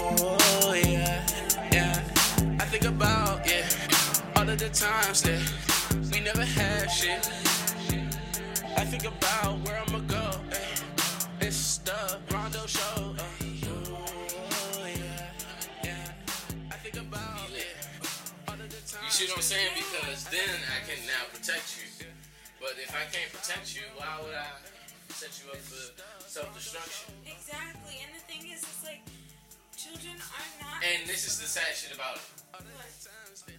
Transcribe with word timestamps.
Oh, 0.00 0.74
yeah, 0.74 1.26
yeah. 1.72 2.02
I 2.60 2.64
think 2.66 2.84
about, 2.84 3.44
yeah, 3.44 3.66
all 4.36 4.48
of 4.48 4.56
the 4.58 4.68
times 4.68 5.22
that 5.22 5.42
we 6.12 6.20
never 6.20 6.44
had 6.44 6.86
shit. 6.86 7.26
I 8.76 8.84
think 8.84 9.04
about 9.04 9.58
where 9.66 9.82
I'ma 9.88 9.98
go. 10.06 10.30
It's 11.40 11.78
the 11.78 12.18
Rondo 12.32 12.64
show. 12.66 13.16
yeah, 13.42 15.30
yeah. 15.82 16.12
I 16.70 16.76
think 16.76 16.96
about, 16.96 17.50
yeah, 17.50 18.46
all 18.46 18.54
of 18.54 18.68
the 18.70 18.76
You 19.02 19.10
see 19.10 19.26
what 19.26 19.36
I'm 19.36 19.42
saying? 19.42 19.72
Because 19.74 20.24
then 20.30 20.62
I 20.70 20.86
can 20.86 21.04
now 21.06 21.26
protect 21.32 21.76
you. 21.78 22.06
But 22.60 22.74
if 22.78 22.94
I 22.94 23.02
can't 23.10 23.32
protect 23.32 23.74
you, 23.74 23.82
why 23.96 24.20
would 24.22 24.34
I 24.34 24.46
set 25.10 25.42
you 25.42 25.50
up 25.50 25.58
for 25.58 25.90
self-destruction? 26.28 27.14
Exactly. 27.26 27.98
And 28.06 28.14
the 28.14 28.22
thing 28.30 28.46
is, 28.52 28.62
it's 28.62 28.84
like 28.84 29.02
children 29.78 30.18
are 30.18 30.50
not. 30.58 30.82
And 30.82 31.06
this 31.06 31.22
is 31.30 31.38
the 31.38 31.46
sad 31.46 31.70
shit 31.78 31.94
about 31.94 32.18
it. 32.18 32.26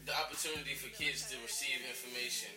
The 0.04 0.16
opportunity 0.20 0.76
for 0.76 0.92
kids 0.92 1.24
to 1.32 1.40
receive 1.46 1.80
information 1.88 2.52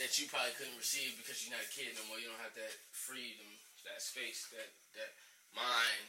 that 0.00 0.10
you 0.18 0.24
probably 0.32 0.56
couldn't 0.56 0.78
receive 0.80 1.14
because 1.20 1.44
you're 1.44 1.52
not 1.54 1.62
a 1.62 1.70
kid 1.70 1.92
no 1.94 2.02
more. 2.08 2.16
You 2.18 2.32
don't 2.32 2.40
have 2.42 2.56
that 2.56 2.72
freedom, 2.96 3.46
that 3.86 4.00
space, 4.00 4.48
that 4.56 4.72
that 4.98 5.12
mind, 5.52 6.06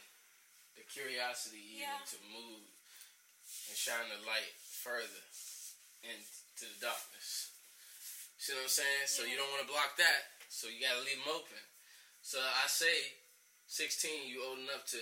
the 0.74 0.82
curiosity 0.88 1.60
even 1.78 1.90
Yeah. 1.90 2.00
to 2.10 2.18
move 2.32 2.64
and 3.68 3.76
shine 3.76 4.08
the 4.08 4.18
light 4.26 4.56
further 4.82 5.24
into 6.02 6.64
the 6.64 6.78
darkness. 6.80 7.52
See 8.38 8.52
what 8.56 8.66
I'm 8.66 8.72
saying? 8.72 9.06
So 9.06 9.22
you 9.24 9.36
don't 9.36 9.50
want 9.52 9.62
to 9.66 9.70
block 9.70 9.96
that. 10.00 10.32
So 10.48 10.66
you 10.68 10.80
gotta 10.80 11.00
leave 11.04 11.20
them 11.22 11.28
open. 11.34 11.60
So 12.22 12.40
I 12.40 12.66
say, 12.68 12.94
16, 13.66 14.28
you 14.28 14.44
old 14.44 14.60
enough 14.60 14.84
to 14.94 15.00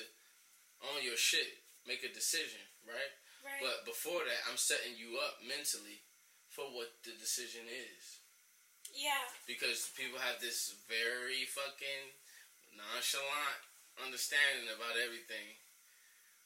own 0.91 1.03
your 1.05 1.19
shit, 1.19 1.63
make 1.87 2.03
a 2.03 2.13
decision, 2.13 2.63
right? 2.87 3.13
right. 3.45 3.63
But 3.63 3.87
before 3.87 4.23
that, 4.23 4.43
I'm 4.51 4.59
setting 4.59 4.99
you 4.99 5.19
up 5.23 5.43
mentally 5.43 6.03
for 6.51 6.69
what 6.75 6.93
the 7.07 7.17
decision 7.17 7.65
is. 7.65 8.21
yeah. 8.93 9.25
Because 9.49 9.89
people 9.97 10.21
have 10.21 10.37
this 10.43 10.77
very 10.85 11.49
fucking 11.49 12.13
nonchalant 12.77 13.61
understanding 14.01 14.69
about 14.73 15.01
everything. 15.01 15.57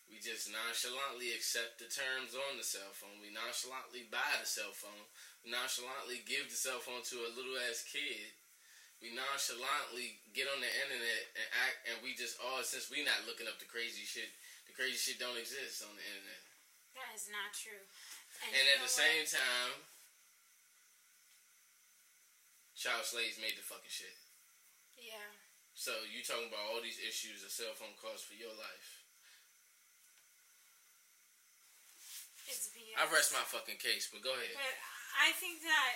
We 0.07 0.23
just 0.23 0.47
nonchalantly 0.47 1.35
accept 1.35 1.83
the 1.83 1.91
terms 1.91 2.39
on 2.39 2.55
the 2.55 2.63
cell 2.63 2.95
phone. 2.95 3.19
We 3.19 3.35
nonchalantly 3.35 4.07
buy 4.07 4.39
the 4.39 4.47
cell 4.47 4.71
phone. 4.71 5.11
We 5.43 5.51
nonchalantly 5.51 6.23
give 6.23 6.47
the 6.47 6.55
cell 6.55 6.79
phone 6.79 7.03
to 7.11 7.27
a 7.27 7.35
little 7.35 7.59
ass 7.67 7.83
kid. 7.83 8.31
We 9.03 9.11
nonchalantly 9.11 10.23
get 10.31 10.47
on 10.47 10.63
the 10.63 10.71
internet 10.71 11.23
and 11.35 11.49
act, 11.67 11.79
and 11.91 11.97
we 12.06 12.06
just 12.17 12.41
all 12.41 12.65
since 12.65 12.89
we 12.89 13.05
not 13.05 13.29
looking 13.29 13.47
up 13.47 13.61
the 13.61 13.69
crazy 13.69 14.09
shit. 14.09 14.33
The 14.65 14.75
crazy 14.75 14.97
shit 14.97 15.21
don't 15.21 15.37
exist 15.37 15.85
on 15.85 15.93
the 15.95 16.03
internet. 16.03 16.43
That 16.97 17.13
is 17.13 17.29
not 17.29 17.53
true. 17.53 17.85
And 18.41 18.57
you 18.57 18.73
at 18.73 18.81
the 18.81 18.89
what? 18.89 19.05
same 19.05 19.25
time, 19.29 19.85
child 22.73 23.05
slaves 23.05 23.37
made 23.37 23.55
the 23.57 23.65
fucking 23.65 23.93
shit. 23.93 24.17
Yeah. 24.97 25.29
So 25.77 25.93
you 26.09 26.25
talking 26.25 26.49
about 26.49 26.73
all 26.73 26.81
these 26.81 26.97
issues 26.97 27.45
a 27.45 27.53
cell 27.53 27.77
phone 27.77 27.93
cause 28.01 28.25
for 28.25 28.33
your 28.33 28.53
life? 28.57 29.05
It's 32.49 32.73
BS. 32.73 32.97
I 32.97 33.05
rest 33.13 33.37
my 33.37 33.45
fucking 33.45 33.77
case, 33.77 34.09
but 34.09 34.25
go 34.25 34.33
ahead. 34.33 34.57
But 34.57 34.77
I 35.21 35.37
think 35.37 35.61
that 35.69 35.95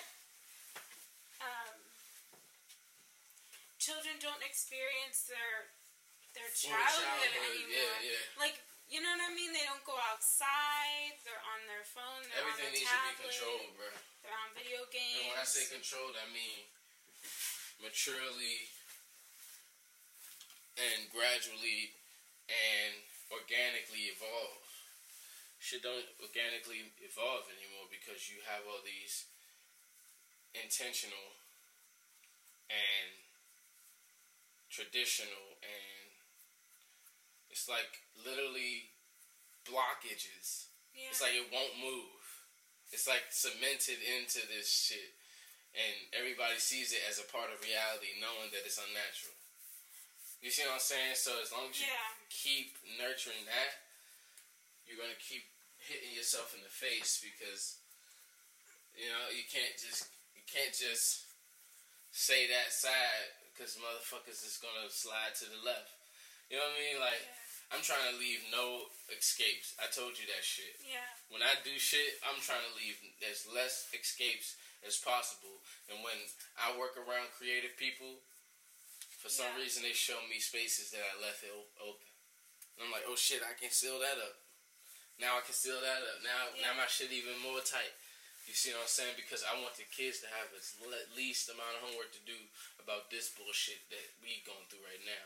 um, 1.40 1.80
children 3.80 4.20
don't 4.20 4.44
experience 4.44 5.24
their 5.24 5.72
their 6.34 6.50
childhood, 6.52 7.32
anymore. 7.34 7.70
yeah, 7.70 8.14
yeah. 8.14 8.40
Like 8.40 8.58
you 8.90 8.98
know 8.98 9.10
what 9.14 9.22
I 9.22 9.30
mean? 9.38 9.54
They 9.54 9.62
don't 9.70 9.86
go 9.86 9.94
outside. 10.10 11.14
They're 11.22 11.44
on 11.54 11.62
their 11.70 11.86
phone. 11.86 12.26
They're 12.26 12.42
Everything 12.42 12.74
their 12.74 12.82
needs 12.82 12.90
to 12.90 13.00
be 13.06 13.14
controlled, 13.22 13.72
bro. 13.78 13.90
They're 14.26 14.34
on 14.34 14.50
video 14.58 14.82
games. 14.90 15.22
And 15.22 15.30
when 15.30 15.38
I 15.38 15.46
say 15.46 15.70
controlled, 15.70 16.18
I 16.18 16.26
mean 16.34 16.66
maturely 17.78 18.66
and 20.74 21.06
gradually 21.14 21.94
and 22.50 22.98
organically 23.30 24.10
evolve. 24.10 24.66
Shit 25.62 25.86
don't 25.86 26.08
organically 26.18 26.90
evolve 26.98 27.46
anymore 27.52 27.86
because 27.92 28.26
you 28.26 28.42
have 28.48 28.66
all 28.66 28.82
these 28.82 29.28
intentional 30.56 31.38
and 32.66 33.10
traditional 34.66 35.60
and 35.62 36.09
it's 37.50 37.68
like 37.68 37.90
literally 38.24 38.90
blockages. 39.66 40.70
yeah. 40.94 41.10
It's 41.10 41.20
like 41.22 41.34
it 41.36 41.50
won't 41.52 41.76
move. 41.78 42.18
It's 42.90 43.06
like 43.06 43.30
cemented 43.30 44.02
into 44.02 44.42
this 44.50 44.66
shit. 44.70 45.14
And 45.70 46.10
everybody 46.18 46.58
sees 46.58 46.90
it 46.90 47.06
as 47.06 47.22
a 47.22 47.26
part 47.30 47.54
of 47.54 47.62
reality, 47.62 48.18
knowing 48.18 48.50
that 48.50 48.66
it's 48.66 48.80
unnatural. 48.82 49.38
You 50.42 50.50
see 50.50 50.66
what 50.66 50.80
I'm 50.80 50.82
saying? 50.82 51.14
So 51.14 51.38
as 51.38 51.52
long 51.54 51.70
as 51.70 51.78
you 51.78 51.86
Yeah. 51.86 52.10
keep 52.32 52.74
nurturing 52.98 53.44
that, 53.46 53.86
you're 54.88 54.98
gonna 54.98 55.14
keep 55.22 55.46
hitting 55.78 56.10
yourself 56.10 56.50
in 56.54 56.62
the 56.66 56.72
face 56.72 57.20
because 57.22 57.78
you 58.98 59.06
know 59.06 59.28
you 59.30 59.44
can't 59.46 59.78
just 59.78 60.10
you 60.34 60.42
can't 60.50 60.74
just 60.74 61.30
say 62.10 62.48
that 62.50 62.72
side 62.72 63.30
because 63.52 63.76
motherfuckers 63.78 64.42
is 64.42 64.58
gonna 64.58 64.90
slide 64.90 65.36
to 65.38 65.46
the 65.46 65.58
left. 65.62 65.94
You 66.50 66.58
know 66.58 66.66
what 66.66 66.76
I 66.76 66.82
mean? 66.82 66.98
Like 67.00 67.22
I'm 67.70 67.82
trying 67.86 68.02
to 68.10 68.18
leave 68.18 68.42
no 68.50 68.90
escapes. 69.14 69.78
I 69.78 69.86
told 69.86 70.18
you 70.18 70.26
that 70.34 70.42
shit. 70.42 70.74
yeah. 70.82 71.06
When 71.30 71.38
I 71.46 71.54
do 71.62 71.78
shit, 71.78 72.18
I'm 72.26 72.42
trying 72.42 72.66
to 72.66 72.74
leave 72.74 72.98
as 73.30 73.46
less 73.46 73.86
escapes 73.94 74.58
as 74.82 74.98
possible. 74.98 75.62
And 75.86 76.02
when 76.02 76.18
I 76.58 76.74
work 76.74 76.98
around 76.98 77.30
creative 77.38 77.78
people, 77.78 78.18
for 79.22 79.30
some 79.30 79.46
Yeah. 79.54 79.62
reason 79.62 79.86
they 79.86 79.94
show 79.94 80.18
me 80.26 80.42
spaces 80.42 80.90
that 80.90 81.04
I 81.06 81.14
left 81.22 81.46
it 81.46 81.54
open. 81.78 82.10
And 82.74 82.88
I'm 82.88 82.92
like, 82.92 83.06
oh 83.06 83.14
shit, 83.14 83.44
I 83.46 83.54
can 83.54 83.70
seal 83.70 84.00
that 84.02 84.18
up. 84.18 84.40
Now 85.20 85.36
I 85.38 85.44
can 85.44 85.54
seal 85.54 85.78
that 85.78 86.00
up. 86.02 86.18
Now, 86.24 86.48
now 86.64 86.72
my 86.74 86.88
shit 86.90 87.12
even 87.12 87.36
more 87.38 87.60
tight. 87.60 87.92
You 88.48 88.56
see 88.56 88.72
what 88.72 88.82
I'm 88.82 88.90
saying? 88.90 89.14
Because 89.20 89.44
I 89.46 89.54
want 89.60 89.76
the 89.76 89.84
kids 89.86 90.18
to 90.24 90.28
have 90.32 90.50
as 90.56 90.74
le- 90.82 91.06
least 91.14 91.46
amount 91.52 91.76
of 91.78 91.84
homework 91.86 92.10
to 92.16 92.22
do 92.26 92.34
about 92.82 93.06
this 93.12 93.28
bullshit 93.36 93.84
that 93.94 94.06
we 94.24 94.40
going 94.48 94.64
through 94.72 94.82
right 94.82 95.04
now. 95.06 95.24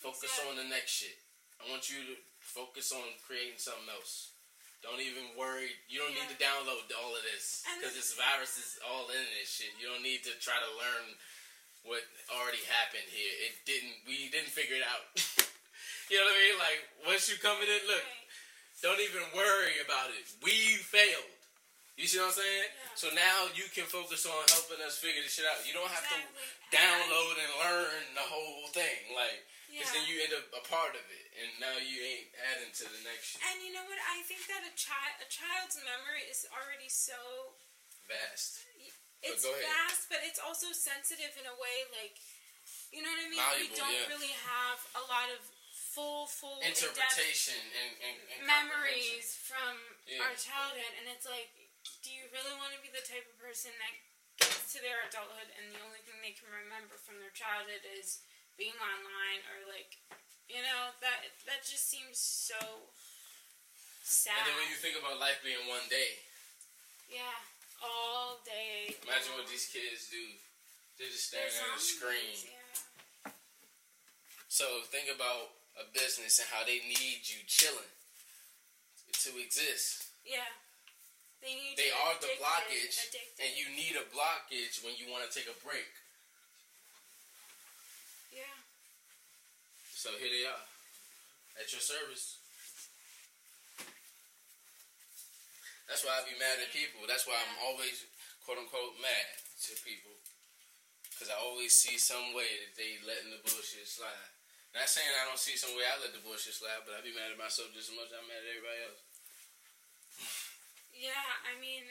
Focus 0.00 0.32
on 0.48 0.56
the 0.56 0.64
next 0.64 0.96
shit. 0.96 1.20
I 1.60 1.68
want 1.68 1.92
you 1.92 2.00
to 2.08 2.16
focus 2.40 2.88
on 2.88 3.04
creating 3.20 3.60
something 3.60 3.92
else. 3.92 4.32
Don't 4.80 5.00
even 5.04 5.36
worry. 5.36 5.76
You 5.92 6.00
don't 6.00 6.16
need 6.16 6.24
to 6.32 6.40
download 6.40 6.88
all 6.96 7.12
of 7.12 7.20
this 7.28 7.60
because 7.76 7.92
this 7.92 8.16
virus 8.16 8.56
is 8.56 8.80
all 8.80 9.12
in 9.12 9.24
this 9.36 9.52
shit. 9.52 9.76
You 9.76 9.92
don't 9.92 10.00
need 10.00 10.24
to 10.24 10.32
try 10.40 10.56
to 10.56 10.70
learn 10.80 11.04
what 11.84 12.00
already 12.32 12.64
happened 12.64 13.04
here. 13.12 13.32
It 13.44 13.60
didn't. 13.68 13.92
We 14.08 14.32
didn't 14.32 14.48
figure 14.48 14.80
it 14.80 14.86
out. 14.88 15.04
you 16.08 16.16
know 16.16 16.24
what 16.24 16.32
I 16.32 16.48
mean? 16.48 16.56
Like 16.56 16.80
once 17.04 17.28
you 17.28 17.36
come 17.36 17.60
in, 17.60 17.68
it 17.68 17.84
look. 17.84 18.04
Don't 18.80 19.04
even 19.04 19.28
worry 19.36 19.76
about 19.84 20.08
it. 20.16 20.24
We 20.40 20.80
failed. 20.80 21.28
You 22.00 22.08
see 22.08 22.16
what 22.16 22.32
I'm 22.32 22.40
saying? 22.40 22.72
Yeah. 22.72 22.96
So 22.96 23.06
now 23.12 23.52
you 23.52 23.68
can 23.68 23.84
focus 23.84 24.24
on 24.24 24.40
helping 24.48 24.80
us 24.80 24.96
figure 24.96 25.20
this 25.20 25.36
shit 25.36 25.44
out. 25.44 25.60
You 25.68 25.76
don't 25.76 25.92
have 25.92 26.08
to 26.08 26.20
download 26.72 27.36
and 27.36 27.52
learn 27.60 28.00
the 28.16 28.24
whole 28.24 28.72
thing, 28.72 29.12
like, 29.12 29.44
because 29.70 29.86
Yeah. 29.94 30.02
then 30.02 30.06
you 30.10 30.16
end 30.26 30.34
up 30.34 30.46
a 30.52 30.62
part 30.66 30.98
of 30.98 31.04
it, 31.06 31.26
and 31.38 31.48
now 31.62 31.78
you 31.78 32.02
ain't 32.02 32.30
adding 32.50 32.74
to 32.74 32.84
the 32.90 33.00
next. 33.06 33.38
And 33.38 33.62
you 33.62 33.70
know 33.72 33.86
what? 33.86 33.98
I 34.02 34.20
think 34.26 34.42
that 34.50 34.66
a 34.66 34.74
child 34.74 35.14
a 35.22 35.28
child's 35.30 35.78
memory 35.86 36.26
is 36.26 36.42
already 36.50 36.90
so 36.90 37.16
Vast. 38.10 38.66
it's 39.22 39.46
ahead. 39.46 39.62
fast, 39.62 40.10
but 40.10 40.18
it's 40.26 40.42
also 40.42 40.74
sensitive 40.74 41.30
in 41.38 41.46
a 41.46 41.54
way 41.54 41.76
like 42.02 42.18
you 42.90 43.02
know 43.02 43.10
what 43.10 43.22
I 43.22 43.30
mean? 43.30 43.42
we 43.66 43.70
don't 43.74 43.90
yeah. 43.94 44.10
really 44.10 44.34
have 44.46 44.78
a 44.98 45.02
lot 45.10 45.30
of 45.30 45.38
full, 45.72 46.26
full 46.30 46.58
Interpretation 46.62 47.58
and, 47.58 47.92
and, 47.98 48.16
and 48.34 48.40
memories 48.46 49.34
from 49.42 49.74
Yeah. 50.06 50.22
our 50.26 50.34
childhood, 50.38 50.92
and 50.98 51.06
it's 51.10 51.26
like, 51.26 51.50
do 52.02 52.10
you 52.14 52.26
really 52.30 52.54
want 52.58 52.70
to 52.74 52.80
be 52.82 52.90
the 52.94 53.02
type 53.02 53.26
of 53.26 53.34
person 53.42 53.74
that 53.78 53.94
gets 54.38 54.70
to 54.74 54.78
their 54.82 55.02
adulthood 55.06 55.50
and 55.58 55.74
the 55.74 55.82
only 55.82 55.98
thing 56.06 56.14
they 56.22 56.30
can 56.34 56.46
remember 56.50 56.94
from 56.94 57.18
their 57.18 57.34
childhood 57.34 57.82
is 57.98 58.22
being 58.60 58.76
online 58.76 59.40
or 59.48 59.58
like, 59.72 59.96
you 60.44 60.60
know, 60.60 60.92
that 61.00 61.24
that 61.48 61.64
just 61.64 61.88
seems 61.88 62.20
so 62.20 62.60
sad. 64.04 64.36
And 64.36 64.52
then 64.52 64.56
when 64.60 64.68
you 64.68 64.76
think 64.76 65.00
about 65.00 65.16
life 65.16 65.40
being 65.40 65.64
one 65.64 65.88
day, 65.88 66.20
yeah, 67.08 67.40
all 67.80 68.44
day. 68.44 68.92
imagine 69.00 69.32
what 69.40 69.48
these 69.48 69.72
kids 69.72 70.12
do. 70.12 70.20
They're 71.00 71.08
just 71.08 71.32
They're 71.32 71.48
staring 71.48 71.72
at 71.72 71.80
a 71.80 71.80
screen. 71.80 72.36
Yeah. 72.44 73.32
So 74.52 74.84
think 74.92 75.08
about 75.08 75.56
a 75.80 75.88
business 75.96 76.36
and 76.44 76.48
how 76.52 76.60
they 76.68 76.84
need 76.84 77.24
you 77.24 77.40
chilling 77.48 77.88
to 79.24 79.30
exist. 79.40 80.12
Yeah. 80.28 80.44
They 81.40 81.56
need 81.56 81.80
They 81.80 81.88
are 81.88 82.20
the 82.20 82.36
blockage, 82.36 83.00
addicted. 83.08 83.40
and 83.40 83.50
you 83.56 83.72
need 83.72 83.96
a 83.96 84.04
blockage 84.12 84.84
when 84.84 84.92
you 85.00 85.08
want 85.08 85.24
to 85.24 85.32
take 85.32 85.48
a 85.48 85.56
break. 85.64 85.88
Yeah. 88.28 88.60
So 90.00 90.08
here 90.16 90.32
they 90.32 90.48
are. 90.48 90.64
At 91.60 91.68
your 91.76 91.84
service. 91.84 92.40
That's 95.84 96.08
why 96.08 96.16
I 96.16 96.24
be 96.24 96.40
mad 96.40 96.56
at 96.56 96.72
people. 96.72 97.04
That's 97.04 97.28
why 97.28 97.36
I'm 97.36 97.60
always 97.68 98.08
quote 98.40 98.56
unquote 98.56 98.96
mad 99.04 99.28
to 99.68 99.76
people. 99.84 100.16
Cause 101.20 101.28
I 101.28 101.36
always 101.36 101.76
see 101.76 102.00
some 102.00 102.32
way 102.32 102.48
that 102.48 102.80
they 102.80 102.96
letting 103.04 103.28
the 103.28 103.44
bullshit 103.44 103.84
slide. 103.84 104.32
Not 104.72 104.88
saying 104.88 105.12
I 105.20 105.28
don't 105.28 105.36
see 105.36 105.60
some 105.60 105.76
way 105.76 105.84
I 105.84 106.00
let 106.00 106.16
the 106.16 106.24
bullshit 106.24 106.56
slide, 106.56 106.80
but 106.88 106.96
I 106.96 107.04
be 107.04 107.12
mad 107.12 107.28
at 107.28 107.36
myself 107.36 107.68
just 107.76 107.92
as 107.92 107.96
much 108.00 108.08
as 108.08 108.16
I'm 108.16 108.24
mad 108.24 108.40
at 108.40 108.56
everybody 108.56 108.80
else. 108.88 109.04
Yeah, 110.96 111.28
I 111.44 111.60
mean. 111.60 111.84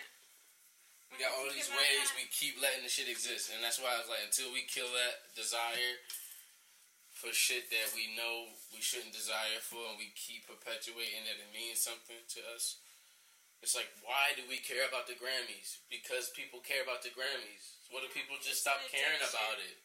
We 1.14 1.22
got 1.22 1.38
all 1.38 1.46
these 1.54 1.70
ways 1.70 2.10
we 2.18 2.26
keep 2.34 2.58
letting 2.58 2.82
the 2.82 2.90
shit 2.90 3.06
exist, 3.06 3.54
and 3.54 3.62
that's 3.62 3.78
why 3.78 3.94
I 3.94 4.02
was 4.02 4.10
like, 4.10 4.26
until 4.26 4.50
we 4.50 4.66
kill 4.66 4.90
that 4.98 5.30
desire 5.38 6.02
for 7.20 7.36
shit 7.36 7.68
that 7.68 7.92
we 7.92 8.08
know 8.16 8.48
we 8.72 8.80
shouldn't 8.80 9.12
desire 9.12 9.60
for, 9.60 9.84
and 9.92 10.00
we 10.00 10.16
keep 10.16 10.48
perpetuating 10.48 11.28
that 11.28 11.36
it 11.36 11.52
means 11.52 11.84
something 11.84 12.24
to 12.32 12.40
us. 12.56 12.80
It's 13.60 13.76
like, 13.76 13.92
why 14.08 14.32
do 14.40 14.48
we 14.48 14.64
care 14.64 14.88
about 14.88 15.04
the 15.04 15.20
Grammys? 15.20 15.84
Because 15.92 16.32
people 16.32 16.64
care 16.64 16.80
about 16.80 17.04
the 17.04 17.12
Grammys. 17.12 17.76
What 17.92 18.08
if 18.08 18.16
people 18.16 18.40
just 18.40 18.64
stop 18.64 18.80
caring 18.88 19.20
about 19.20 19.60
it? 19.60 19.84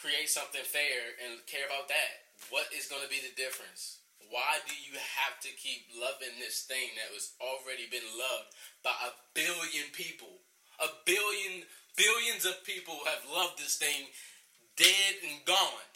Create 0.00 0.32
something 0.32 0.64
fair 0.64 1.20
and 1.20 1.44
care 1.44 1.68
about 1.68 1.92
that. 1.92 2.32
What 2.48 2.72
is 2.72 2.88
going 2.88 3.04
to 3.04 3.12
be 3.12 3.20
the 3.20 3.36
difference? 3.36 4.00
Why 4.32 4.64
do 4.64 4.72
you 4.72 4.96
have 4.96 5.36
to 5.44 5.52
keep 5.60 5.84
loving 5.92 6.40
this 6.40 6.64
thing 6.64 6.96
that 6.96 7.12
was 7.12 7.36
already 7.44 7.92
been 7.92 8.08
loved 8.16 8.56
by 8.80 8.96
a 9.04 9.12
billion 9.36 9.92
people? 9.92 10.40
A 10.80 10.88
billion, 11.04 11.68
billions 11.92 12.48
of 12.48 12.64
people 12.64 13.04
have 13.04 13.28
loved 13.28 13.60
this 13.60 13.76
thing, 13.76 14.08
dead 14.80 15.20
and 15.28 15.44
gone. 15.44 15.91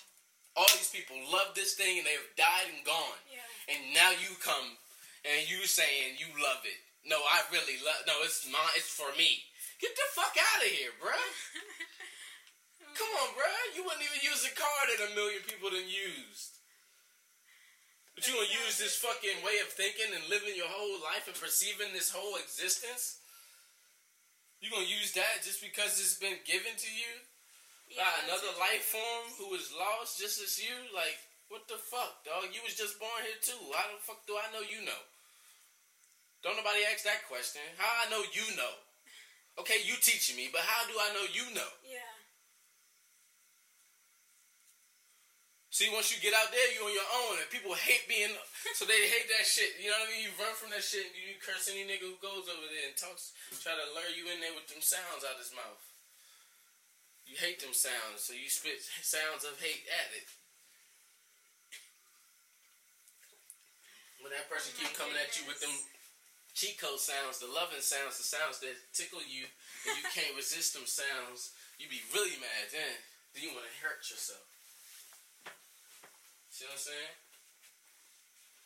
All 0.56 0.68
these 0.72 0.88
people 0.88 1.20
love 1.28 1.52
this 1.52 1.76
thing 1.76 2.00
and 2.00 2.06
they 2.08 2.16
have 2.16 2.32
died 2.40 2.72
and 2.72 2.80
gone. 2.80 3.20
Yeah. 3.28 3.44
And 3.68 3.92
now 3.92 4.10
you 4.16 4.32
come 4.40 4.80
and 5.28 5.44
you 5.44 5.68
saying 5.68 6.16
you 6.16 6.32
love 6.40 6.64
it. 6.64 6.80
No, 7.04 7.20
I 7.20 7.44
really 7.52 7.76
love. 7.84 8.08
No, 8.08 8.24
it's 8.24 8.48
mine. 8.48 8.74
It's 8.74 8.90
for 8.90 9.12
me. 9.14 9.44
Get 9.78 9.92
the 9.94 10.08
fuck 10.16 10.34
out 10.34 10.64
of 10.64 10.72
here, 10.72 10.90
bruh. 10.96 11.12
Come 12.98 13.12
on, 13.20 13.30
bruh. 13.36 13.76
You 13.76 13.84
wouldn't 13.84 14.02
even 14.02 14.24
use 14.24 14.48
a 14.48 14.56
car 14.56 14.80
that 14.88 15.12
a 15.12 15.14
million 15.14 15.44
people 15.44 15.68
done 15.68 15.86
used. 15.86 16.56
But 18.16 18.24
you 18.24 18.32
gonna 18.32 18.48
use 18.48 18.80
this 18.80 18.96
fucking 18.96 19.44
way 19.44 19.60
of 19.60 19.68
thinking 19.68 20.08
and 20.08 20.24
living 20.32 20.56
your 20.56 20.72
whole 20.72 20.96
life 21.04 21.28
and 21.28 21.36
perceiving 21.36 21.92
this 21.92 22.08
whole 22.08 22.40
existence? 22.40 23.20
You 24.64 24.72
gonna 24.72 24.88
use 24.88 25.12
that 25.20 25.44
just 25.44 25.60
because 25.60 26.00
it's 26.00 26.16
been 26.16 26.40
given 26.48 26.72
to 26.80 26.90
you 26.90 27.12
Yeah, 27.86 28.02
by 28.02 28.26
another 28.26 28.52
life 28.58 28.90
form 28.90 29.30
who 29.38 29.54
was 29.54 29.70
lost 29.70 30.18
just 30.18 30.42
as 30.42 30.58
you? 30.58 30.74
Like, 30.90 31.16
what 31.48 31.70
the 31.70 31.78
fuck, 31.78 32.26
dog? 32.26 32.50
You 32.50 32.62
was 32.66 32.74
just 32.74 32.98
born 32.98 33.22
here 33.22 33.38
too. 33.38 33.62
How 33.70 33.86
the 33.94 34.02
fuck 34.02 34.26
do 34.26 34.34
I 34.34 34.50
know 34.50 34.66
you 34.66 34.82
know? 34.82 35.02
Don't 36.42 36.58
nobody 36.58 36.82
ask 36.86 37.06
that 37.06 37.26
question. 37.30 37.62
How 37.78 38.06
I 38.06 38.10
know 38.10 38.22
you 38.34 38.46
know? 38.58 38.74
Okay, 39.62 39.80
you 39.86 39.96
teaching 40.02 40.36
me, 40.36 40.52
but 40.52 40.66
how 40.66 40.84
do 40.84 40.94
I 40.98 41.14
know 41.16 41.24
you 41.32 41.48
know? 41.54 41.72
Yeah. 41.80 42.12
See, 45.72 45.92
once 45.92 46.08
you 46.08 46.16
get 46.24 46.32
out 46.32 46.48
there, 46.52 46.72
you 46.72 46.88
on 46.88 46.92
your 46.92 47.10
own, 47.24 47.36
and 47.36 47.52
people 47.52 47.76
hate 47.76 48.08
being, 48.08 48.32
so 48.72 48.88
they 48.88 48.96
hate 49.12 49.28
that 49.28 49.44
shit. 49.44 49.76
You 49.76 49.92
know 49.92 50.00
what 50.00 50.08
I 50.08 50.12
mean? 50.12 50.24
You 50.24 50.32
run 50.40 50.56
from 50.56 50.72
that 50.72 50.80
shit, 50.80 51.04
and 51.04 51.20
you 51.20 51.36
curse 51.36 51.68
any 51.68 51.84
nigga 51.84 52.08
who 52.08 52.16
goes 52.16 52.48
over 52.48 52.64
there 52.64 52.88
and 52.88 52.96
talks, 52.96 53.36
try 53.60 53.76
to 53.76 53.92
lure 53.92 54.08
you 54.08 54.24
in 54.32 54.40
there 54.40 54.56
with 54.56 54.64
them 54.72 54.80
sounds 54.80 55.20
out 55.20 55.36
his 55.36 55.52
mouth. 55.52 55.85
You 57.26 57.34
hate 57.34 57.58
them 57.58 57.74
sounds, 57.74 58.22
so 58.22 58.32
you 58.32 58.46
spit 58.46 58.78
sounds 59.02 59.42
of 59.42 59.58
hate 59.58 59.84
at 59.90 60.14
it. 60.14 60.30
When 64.22 64.30
that 64.30 64.46
person 64.46 64.72
Oh 64.78 64.86
keep 64.86 64.94
coming 64.94 65.18
at 65.18 65.34
you 65.34 65.44
with 65.46 65.58
them 65.58 65.74
cheat 66.56 66.80
code 66.80 67.02
sounds, 67.02 67.42
the 67.42 67.50
loving 67.50 67.84
sounds, 67.84 68.16
the 68.16 68.24
sounds 68.24 68.62
that 68.64 68.74
tickle 68.96 69.20
you, 69.20 69.44
and 69.84 69.94
you 70.00 70.06
can't 70.14 70.38
resist 70.38 70.72
them 70.72 70.88
sounds, 70.88 71.52
you 71.76 71.90
be 71.90 72.00
really 72.16 72.40
mad 72.40 72.72
then. 72.72 72.96
Then 73.36 73.44
you 73.44 73.52
want 73.52 73.68
to 73.68 73.76
hurt 73.84 74.00
yourself. 74.08 74.46
See 76.48 76.64
what 76.64 76.80
I'm 76.80 76.80
saying? 76.80 77.14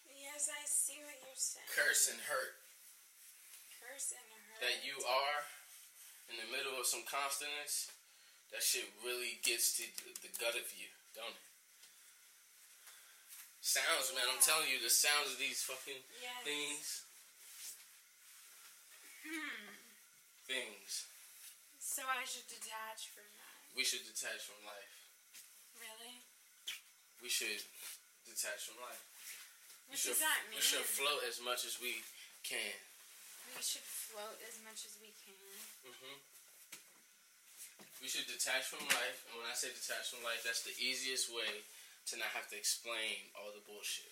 Yes, 0.07 0.47
I 0.47 0.63
see 0.69 1.03
what 1.03 1.19
you're 1.19 1.35
saying. 1.35 1.67
Curse 1.75 2.15
and 2.15 2.23
hurt. 2.23 2.55
Curse 3.83 4.15
and 4.15 4.23
hurt. 4.23 4.63
That 4.63 4.87
you 4.87 4.95
are 5.03 5.41
in 6.31 6.39
the 6.39 6.49
middle 6.55 6.79
of 6.79 6.87
some 6.87 7.03
consonants, 7.11 7.91
that 8.53 8.63
shit 8.63 8.87
really 9.07 9.39
gets 9.47 9.77
to 9.79 9.85
the, 10.23 10.31
gut 10.39 10.55
of 10.59 10.67
you, 10.75 10.91
don't 11.15 11.31
it? 11.35 11.47
Sounds, 13.61 14.11
man, 14.17 14.25
I'm 14.27 14.41
telling 14.43 14.67
you, 14.73 14.81
the 14.83 14.91
sounds 14.91 15.31
of 15.33 15.39
these 15.39 15.63
fucking 15.63 16.01
Yes. 16.19 16.43
things. 16.43 16.87
Hmm. 19.23 19.77
Things. 20.49 21.05
So 21.79 22.03
I 22.09 22.25
should 22.25 22.49
detach 22.49 23.13
from 23.15 23.29
that. 23.37 23.57
We 23.77 23.85
should 23.85 24.03
detach 24.03 24.43
from 24.49 24.59
life. 24.65 24.95
Really? 25.79 26.25
We 27.23 27.29
should 27.29 27.61
detach 28.25 28.65
from 28.73 28.81
life. 28.81 29.05
We 29.87 29.93
What 29.93 29.99
should, 30.01 30.17
does 30.17 30.25
that 30.25 30.41
mean? 30.49 30.59
we 30.59 30.65
should 30.65 30.87
float 30.89 31.23
as 31.29 31.39
much 31.45 31.63
as 31.69 31.77
we 31.79 32.03
can. 32.43 32.75
We 33.55 33.63
should 33.63 33.85
float 33.85 34.41
as 34.49 34.57
much 34.65 34.89
as 34.89 34.97
we 34.99 35.13
can. 35.21 35.37
hmm 35.85 36.19
We 38.01 38.09
should 38.09 38.25
detach 38.25 38.65
from 38.73 38.81
life, 38.89 39.29
and 39.29 39.37
when 39.37 39.45
I 39.45 39.53
say 39.53 39.69
detach 39.69 40.09
from 40.09 40.25
life, 40.25 40.41
that's 40.41 40.65
the 40.65 40.73
easiest 40.81 41.29
way 41.29 41.69
to 42.09 42.17
not 42.17 42.33
have 42.33 42.49
to 42.49 42.57
explain 42.57 43.29
all 43.37 43.53
the 43.53 43.61
bullshit. 43.69 44.09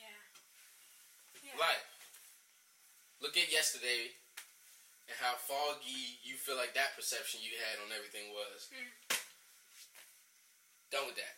Yeah. 0.00 0.16
Yeah. 1.44 1.60
Life. 1.60 1.84
Look 3.20 3.36
at 3.36 3.52
yesterday 3.52 4.16
and 5.08 5.16
how 5.20 5.36
foggy 5.36 6.16
you 6.24 6.40
feel 6.40 6.56
like 6.56 6.72
that 6.72 6.96
perception 6.96 7.44
you 7.44 7.52
had 7.60 7.76
on 7.84 7.92
everything 7.92 8.32
was. 8.32 8.72
Mm. 8.72 8.92
Done 10.88 11.06
with 11.12 11.20
that. 11.20 11.36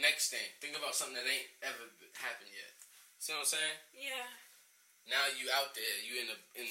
Next 0.00 0.32
thing, 0.32 0.48
think 0.64 0.72
about 0.72 0.96
something 0.96 1.20
that 1.20 1.28
ain't 1.28 1.52
ever 1.60 1.84
happened 2.16 2.48
yet. 2.48 2.72
See 3.20 3.36
what 3.36 3.44
I'm 3.44 3.52
saying? 3.52 3.78
Yeah. 3.92 4.24
Now 5.04 5.28
you 5.36 5.52
out 5.52 5.76
there, 5.76 5.96
you 6.00 6.24
in 6.24 6.32
the 6.32 6.38
in 6.56 6.68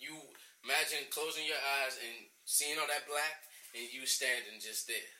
you 0.00 0.16
imagine 0.64 1.06
closing 1.10 1.46
your 1.46 1.60
eyes 1.82 1.98
and 2.00 2.26
seeing 2.46 2.78
all 2.78 2.88
that 2.88 3.06
black 3.06 3.46
and 3.74 3.86
you 3.90 4.06
standing 4.06 4.58
just 4.62 4.86
there. 4.86 5.12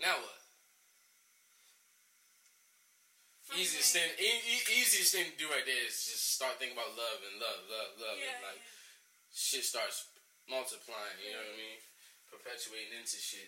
Now 0.00 0.16
what? 0.20 0.40
Easiest 3.54 3.94
thing, 3.94 4.10
e- 4.18 4.42
e- 4.42 4.68
easiest 4.82 5.14
thing 5.14 5.30
to 5.30 5.36
do 5.38 5.46
right 5.46 5.62
there 5.62 5.86
is 5.86 5.94
just 6.02 6.34
start 6.34 6.58
thinking 6.58 6.74
about 6.74 6.98
love 6.98 7.22
and 7.30 7.38
love, 7.38 7.62
love, 7.70 7.90
love, 8.02 8.18
Yeah. 8.18 8.34
and 8.34 8.42
like 8.42 8.60
shit 9.30 9.62
starts 9.62 10.10
multiplying. 10.50 11.14
You 11.22 11.30
know 11.30 11.46
what 11.46 11.54
I 11.54 11.56
mean? 11.56 11.78
Perpetuating 12.26 12.98
into 12.98 13.16
shit 13.16 13.46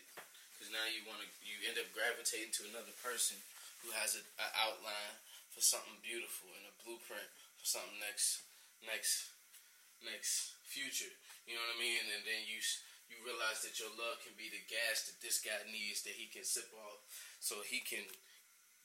because 0.54 0.70
now 0.70 0.86
you 0.86 1.02
want 1.06 1.18
to, 1.22 1.28
you 1.42 1.66
end 1.66 1.78
up 1.82 1.90
gravitating 1.94 2.54
to 2.62 2.70
another 2.70 2.94
person 3.02 3.38
who 3.82 3.90
has 3.98 4.14
a, 4.18 4.22
a 4.38 4.46
outline 4.70 5.18
for 5.50 5.60
something 5.62 5.98
beautiful 6.02 6.50
and 6.54 6.66
a 6.70 6.74
blueprint 6.82 7.28
for 7.58 7.66
something 7.66 7.98
next, 7.98 8.46
next, 8.86 9.34
next 10.04 10.58
future. 10.66 11.10
You 11.46 11.56
know 11.56 11.64
what 11.64 11.78
I 11.78 11.82
mean? 11.82 12.04
And 12.12 12.22
then 12.24 12.42
you 12.46 12.60
you 13.08 13.16
realize 13.24 13.64
that 13.64 13.80
your 13.80 13.88
love 13.96 14.20
can 14.20 14.36
be 14.36 14.52
the 14.52 14.60
gas 14.68 15.08
that 15.08 15.16
this 15.24 15.40
guy 15.40 15.56
needs 15.72 16.04
that 16.04 16.12
he 16.20 16.28
can 16.28 16.44
sip 16.44 16.68
off, 16.76 17.00
so 17.40 17.64
he 17.64 17.80
can 17.80 18.04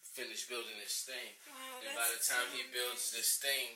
finish 0.01 0.47
building 0.47 0.79
this 0.79 1.03
thing. 1.03 1.29
Wow, 1.49 1.83
And 1.83 1.91
by 1.91 2.07
the 2.07 2.23
time 2.23 2.47
so 2.47 2.55
he 2.55 2.63
builds 2.71 3.11
nice. 3.11 3.19
this 3.19 3.31
thing, 3.43 3.75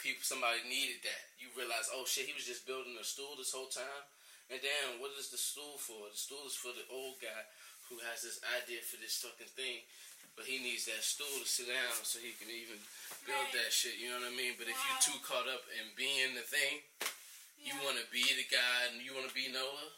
people 0.00 0.24
somebody 0.24 0.64
needed 0.64 1.04
that. 1.04 1.22
You 1.36 1.52
realize, 1.52 1.90
oh 1.92 2.08
shit, 2.08 2.30
he 2.30 2.36
was 2.36 2.48
just 2.48 2.64
building 2.64 2.96
a 2.96 3.04
stool 3.04 3.36
this 3.36 3.52
whole 3.52 3.68
time. 3.68 4.04
And 4.48 4.62
then 4.64 4.96
what 5.02 5.12
is 5.20 5.28
the 5.28 5.36
stool 5.36 5.76
for? 5.76 6.08
The 6.08 6.16
stool 6.16 6.48
is 6.48 6.56
for 6.56 6.72
the 6.72 6.86
old 6.88 7.20
guy 7.20 7.42
who 7.92 8.00
has 8.08 8.24
this 8.24 8.40
idea 8.56 8.80
for 8.80 8.96
this 8.96 9.20
fucking 9.20 9.52
thing. 9.52 9.84
But 10.38 10.46
he 10.46 10.62
needs 10.62 10.86
that 10.86 11.02
stool 11.02 11.26
to 11.42 11.48
sit 11.50 11.66
down 11.66 11.98
so 12.06 12.22
he 12.22 12.30
can 12.38 12.46
even 12.46 12.78
build 13.26 13.50
Right. 13.50 13.58
that 13.58 13.74
shit. 13.74 13.98
You 13.98 14.14
know 14.14 14.22
what 14.22 14.30
I 14.30 14.38
mean? 14.38 14.54
But 14.54 14.70
if 14.70 14.78
you're 14.78 15.02
too 15.02 15.18
caught 15.26 15.50
up 15.50 15.66
in 15.74 15.90
being 15.98 16.38
the 16.38 16.46
thing, 16.46 16.86
you 17.58 17.74
want 17.82 17.98
to 17.98 18.06
be 18.14 18.22
the 18.22 18.46
guy 18.46 18.86
and 18.86 19.02
you 19.02 19.18
want 19.18 19.26
to 19.26 19.34
be 19.34 19.50
Noah. 19.50 19.90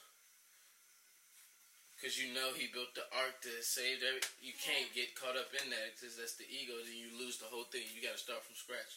Because 1.93 2.17
you 2.17 2.33
know 2.33 2.57
he 2.57 2.73
built 2.73 2.97
the 2.97 3.05
ark 3.13 3.45
to 3.45 3.53
save 3.61 4.01
every. 4.01 4.25
You 4.41 4.57
can't 4.57 4.89
get 4.97 5.13
caught 5.13 5.37
up 5.37 5.53
in 5.53 5.69
that 5.69 6.01
because 6.01 6.17
that's 6.17 6.41
the 6.41 6.49
ego. 6.49 6.73
Then 6.81 6.97
you 6.97 7.13
lose 7.21 7.37
the 7.37 7.45
whole 7.53 7.69
thing. 7.69 7.85
You 7.93 8.01
got 8.01 8.17
to 8.17 8.25
start 8.25 8.41
from 8.41 8.57
scratch. 8.57 8.97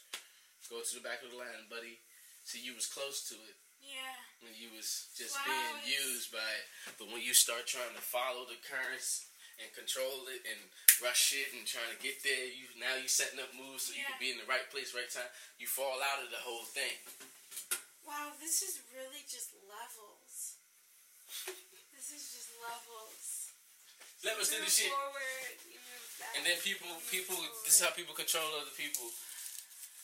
Go 0.71 0.79
to 0.79 0.93
the 0.95 1.03
back 1.03 1.19
of 1.27 1.35
the 1.35 1.37
line, 1.43 1.67
buddy. 1.67 1.99
See, 2.47 2.63
you 2.63 2.71
was 2.71 2.87
close 2.87 3.27
to 3.27 3.35
it 3.35 3.59
Yeah. 3.83 4.15
when 4.39 4.55
you 4.55 4.71
was 4.71 5.11
just 5.19 5.35
Wow, 5.35 5.51
being 5.51 5.99
used 5.99 6.31
by 6.31 6.39
it. 6.55 6.95
But 6.95 7.11
when 7.11 7.19
you 7.19 7.35
start 7.35 7.67
trying 7.67 7.91
to 7.91 8.01
follow 8.01 8.47
the 8.47 8.55
currents 8.63 9.27
and 9.61 9.69
control 9.73 10.25
it 10.29 10.41
and 10.47 10.59
rush 11.01 11.33
it 11.35 11.53
and 11.53 11.65
trying 11.65 11.89
to 11.91 11.99
get 11.99 12.21
there, 12.21 12.45
you 12.49 12.69
now 12.77 12.95
you 12.97 13.09
setting 13.09 13.41
up 13.41 13.51
moves 13.53 13.89
so 13.89 13.97
you 13.97 14.05
can 14.05 14.17
be 14.21 14.33
in 14.33 14.39
the 14.39 14.49
right 14.49 14.65
place, 14.69 14.93
right 14.93 15.09
time. 15.09 15.29
You 15.57 15.67
fall 15.67 15.99
out 15.99 16.21
of 16.21 16.29
the 16.29 16.41
whole 16.41 16.65
thing. 16.65 16.97
Wow, 18.03 18.35
this 18.37 18.61
is 18.61 18.83
really 18.91 19.23
just 19.25 19.55
levels. 19.65 20.59
this 21.95 22.11
is 22.11 22.23
just 22.35 22.49
levels. 22.59 23.53
let 24.27 24.35
us 24.37 24.51
do 24.51 24.59
the 24.59 24.69
shit. 24.69 24.91
Forward, 24.91 25.57
you 25.71 25.79
back. 26.19 26.35
And 26.35 26.43
then 26.43 26.59
people, 26.61 26.91
people, 27.07 27.39
forward. 27.39 27.63
this 27.63 27.79
is 27.79 27.83
how 27.83 27.95
people 27.95 28.13
control 28.13 28.45
other 28.59 28.75
people. 28.75 29.07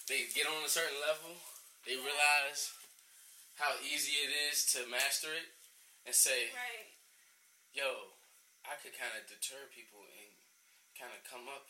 They 0.07 0.25
get 0.33 0.49
on 0.49 0.65
a 0.65 0.71
certain 0.71 0.97
level, 1.05 1.37
they 1.85 1.93
realize 1.93 2.73
how 3.59 3.75
easy 3.83 4.15
it 4.25 4.31
is 4.49 4.65
to 4.73 4.87
master 4.89 5.29
it, 5.35 5.45
and 6.07 6.15
say, 6.15 6.49
Right. 6.55 6.89
yo, 7.75 8.15
I 8.67 8.75
could 8.79 8.95
kind 8.95 9.11
of 9.17 9.25
deter 9.27 9.67
people 9.71 10.03
and 10.03 10.29
kind 10.97 11.11
of 11.15 11.21
come 11.27 11.47
up 11.47 11.67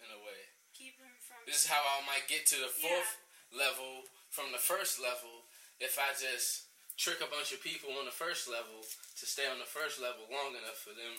in 0.00 0.08
a 0.12 0.20
way. 0.20 0.40
Keep 0.76 1.00
him 1.00 1.16
from. 1.24 1.40
This 1.48 1.64
is 1.64 1.68
how 1.72 1.80
I 1.80 2.04
might 2.04 2.28
get 2.28 2.44
to 2.52 2.58
the 2.60 2.68
fourth 2.68 3.12
level 3.48 4.04
from 4.28 4.52
the 4.52 4.60
first 4.60 5.00
level 5.00 5.48
if 5.80 5.96
I 5.96 6.12
just 6.16 6.68
trick 7.00 7.20
a 7.24 7.28
bunch 7.28 7.52
of 7.52 7.60
people 7.64 7.92
on 7.96 8.04
the 8.08 8.12
first 8.14 8.48
level 8.48 8.84
to 8.84 9.24
stay 9.24 9.48
on 9.48 9.60
the 9.60 9.68
first 9.68 10.00
level 10.00 10.28
long 10.28 10.52
enough 10.56 10.80
for 10.80 10.92
them 10.96 11.16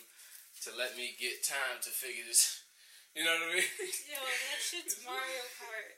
to 0.66 0.70
let 0.78 0.98
me 0.98 1.14
get 1.22 1.46
time 1.46 1.78
to 1.86 1.92
figure 1.94 2.26
this. 2.26 2.62
You 3.18 3.26
know 3.26 3.34
what 3.34 3.50
I 3.50 3.58
mean? 3.58 3.66
Yo, 4.14 4.22
that 4.22 4.62
shit's 4.62 5.02
Mario 5.02 5.42
Kart. 5.58 5.90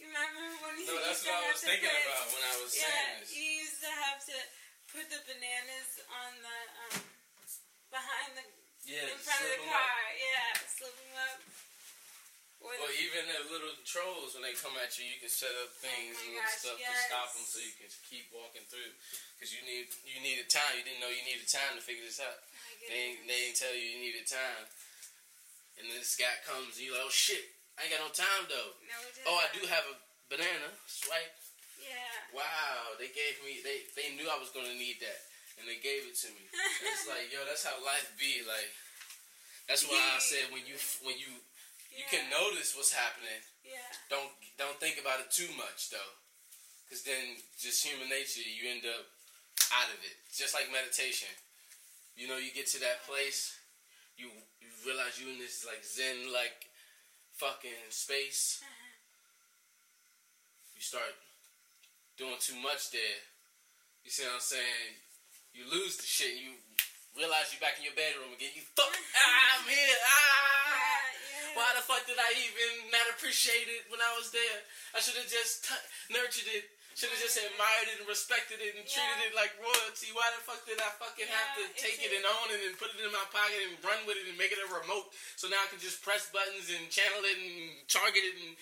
You 0.00 0.08
remember 0.08 0.48
when 0.64 0.80
you 0.80 0.88
no, 0.88 0.96
that's 1.04 1.20
used 1.20 1.28
to 1.28 1.36
what 1.36 1.44
I 1.44 1.52
was 1.52 1.60
thinking 1.60 1.92
put, 1.92 2.08
about 2.08 2.26
when 2.32 2.40
I 2.40 2.54
was 2.64 2.72
Yeah, 2.72 2.88
saying 2.88 3.16
this. 3.20 3.28
you 3.36 3.44
used 3.60 3.80
to 3.84 3.90
have 3.92 4.20
to 4.24 4.36
put 4.96 5.04
the 5.12 5.20
bananas 5.28 6.00
on 6.08 6.30
the 6.40 6.58
um 6.88 7.04
behind 7.90 8.36
the 8.36 8.44
Yeah, 8.86 9.10
in 9.10 9.18
front 9.18 9.42
of 9.42 9.50
the 9.50 9.58
'em 9.62 9.68
up. 9.68 9.82
car. 9.82 10.02
Yeah, 10.14 10.52
slip 10.70 10.94
them 10.94 11.14
up. 11.18 11.38
Or 12.62 12.72
Well, 12.72 12.90
even 12.98 13.26
the 13.30 13.40
little 13.52 13.74
trolls, 13.84 14.34
when 14.34 14.42
they 14.42 14.54
come 14.54 14.74
at 14.78 14.94
you, 14.98 15.04
you 15.06 15.18
can 15.20 15.28
set 15.28 15.50
up 15.54 15.70
oh 15.70 15.82
things 15.82 16.16
Oh 16.18 16.24
and 16.26 16.34
gosh, 16.40 16.56
stuff 16.58 16.78
to 16.78 16.94
stop 17.06 17.28
them 17.34 17.44
so 17.46 17.58
you 17.60 17.74
can 17.78 17.90
keep 18.08 18.30
walking 18.32 18.64
through. 18.66 18.90
Because 19.36 19.52
you 19.54 19.62
need 19.62 19.86
you 20.06 20.18
needed 20.22 20.48
time. 20.50 20.74
You 20.78 20.82
didn't 20.82 21.00
know 21.02 21.10
you 21.12 21.22
needed 21.26 21.46
time 21.46 21.76
to 21.76 21.82
figure 21.82 22.02
this 22.06 22.18
out. 22.18 22.42
They 22.88 22.94
ain't, 22.94 23.26
they 23.26 23.38
ain't 23.50 23.56
tell 23.58 23.74
you 23.74 23.82
you 23.82 23.98
needed 23.98 24.26
time. 24.26 24.66
And 25.78 25.90
then 25.90 25.98
this 25.98 26.16
guy 26.16 26.32
comes 26.46 26.78
and 26.78 26.86
you 26.86 26.92
like, 26.96 27.04
oh 27.04 27.10
shit, 27.12 27.44
I 27.76 27.84
ain't 27.84 27.92
got 27.92 28.00
no 28.00 28.10
time 28.14 28.46
though. 28.48 28.72
No, 28.88 28.98
Oh, 29.34 29.36
I 29.42 29.48
do 29.52 29.66
have 29.66 29.84
a 29.86 29.96
banana. 30.30 30.72
Swipe. 30.86 31.36
Yeah. 31.78 32.32
Wow, 32.32 32.96
they 32.98 33.08
gave 33.12 33.36
me. 33.44 33.60
They 33.62 33.84
they 33.94 34.14
knew 34.16 34.26
I 34.30 34.38
was 34.40 34.50
gonna 34.50 34.74
need 34.74 34.98
that, 35.04 35.20
and 35.56 35.64
they 35.64 35.80
gave 35.80 36.04
it 36.04 36.16
to 36.24 36.28
me. 36.32 36.44
And 36.80 36.92
it's 36.92 37.08
like, 37.08 37.32
yo, 37.32 37.40
that's 37.48 37.64
how 37.64 37.76
life 37.80 38.12
be. 38.20 38.44
Like, 38.44 38.68
that's 39.68 39.82
why 39.88 39.98
I 39.98 40.20
said 40.20 40.52
when 40.52 40.62
you 40.68 40.76
when 41.02 41.16
you 41.16 41.32
you 41.90 42.04
can 42.12 42.28
notice 42.28 42.76
what's 42.76 42.92
happening. 42.92 43.40
Yeah. 43.64 43.80
Don't 44.12 44.30
don't 44.60 44.78
think 44.78 45.00
about 45.00 45.24
it 45.24 45.32
too 45.32 45.48
much 45.56 45.90
though, 45.90 46.12
because 46.84 47.02
then 47.02 47.40
just 47.58 47.82
human 47.82 48.12
nature, 48.12 48.44
you 48.44 48.68
end 48.68 48.84
up 48.84 49.08
out 49.72 49.90
of 49.90 49.98
it. 50.04 50.16
Just 50.30 50.54
like 50.54 50.68
meditation. 50.70 51.32
You 52.14 52.28
know, 52.28 52.36
you 52.38 52.52
get 52.52 52.68
to 52.76 52.80
that 52.80 53.04
place, 53.08 53.56
you 54.16 54.28
you 54.60 54.68
realize 54.84 55.18
you 55.20 55.32
in 55.32 55.40
this 55.40 55.64
like 55.64 55.82
zen 55.82 56.32
like 56.32 56.68
fucking 57.36 57.90
space. 57.90 58.60
Uh-huh. 58.62 58.92
You 60.76 60.82
start 60.84 61.16
doing 62.16 62.36
too 62.40 62.56
much 62.60 62.92
there. 62.92 63.20
You 64.04 64.10
see 64.10 64.24
what 64.24 64.36
I'm 64.36 64.44
saying? 64.44 64.92
You 65.56 65.64
lose 65.72 65.96
the 65.96 66.04
shit. 66.06 66.36
And 66.36 66.42
you 66.44 66.52
realize 67.16 67.48
you're 67.50 67.64
back 67.64 67.80
in 67.80 67.84
your 67.88 67.96
bedroom 67.96 68.28
again. 68.36 68.52
You 68.52 68.62
fuck. 68.76 68.92
ah, 68.92 69.56
I'm 69.56 69.64
here. 69.64 69.98
Ah. 70.04 70.12
Yeah, 70.12 71.48
yeah. 71.48 71.56
Why 71.56 71.68
the 71.72 71.80
fuck 71.84 72.04
did 72.04 72.20
I 72.20 72.28
even 72.36 72.92
not 72.92 73.08
appreciate 73.16 73.66
it 73.72 73.88
when 73.88 74.04
I 74.04 74.12
was 74.20 74.28
there? 74.30 74.58
I 74.92 75.00
should 75.00 75.16
have 75.16 75.28
just 75.32 75.64
t- 75.64 75.86
nurtured 76.12 76.52
it. 76.52 76.68
Should 76.96 77.12
have 77.12 77.20
just 77.20 77.36
admired 77.36 77.92
it 77.92 78.00
and 78.00 78.08
respected 78.08 78.56
it 78.56 78.72
and 78.72 78.84
treated 78.88 79.20
it 79.28 79.36
like 79.36 79.52
royalty. 79.60 80.12
Why 80.16 80.32
the 80.32 80.40
fuck 80.48 80.64
did 80.64 80.80
I 80.80 80.88
fucking 80.96 81.28
have 81.28 81.50
to 81.60 81.64
take 81.76 82.00
it 82.00 82.08
a- 82.08 82.16
and 82.20 82.24
own 82.24 82.48
it 82.56 82.64
and 82.64 82.72
put 82.80 82.88
it 82.92 83.00
in 83.04 83.12
my 83.12 83.24
pocket 83.28 83.60
and 83.68 83.76
run 83.84 84.00
with 84.08 84.16
it 84.16 84.24
and 84.28 84.36
make 84.40 84.48
it 84.52 84.56
a 84.60 84.68
remote 84.72 85.12
so 85.36 85.44
now 85.52 85.60
I 85.60 85.68
can 85.68 85.76
just 85.76 86.00
press 86.00 86.32
buttons 86.32 86.72
and 86.72 86.88
channel 86.88 87.20
it 87.28 87.36
and 87.36 87.84
target 87.92 88.24
it 88.24 88.36
and 88.40 88.56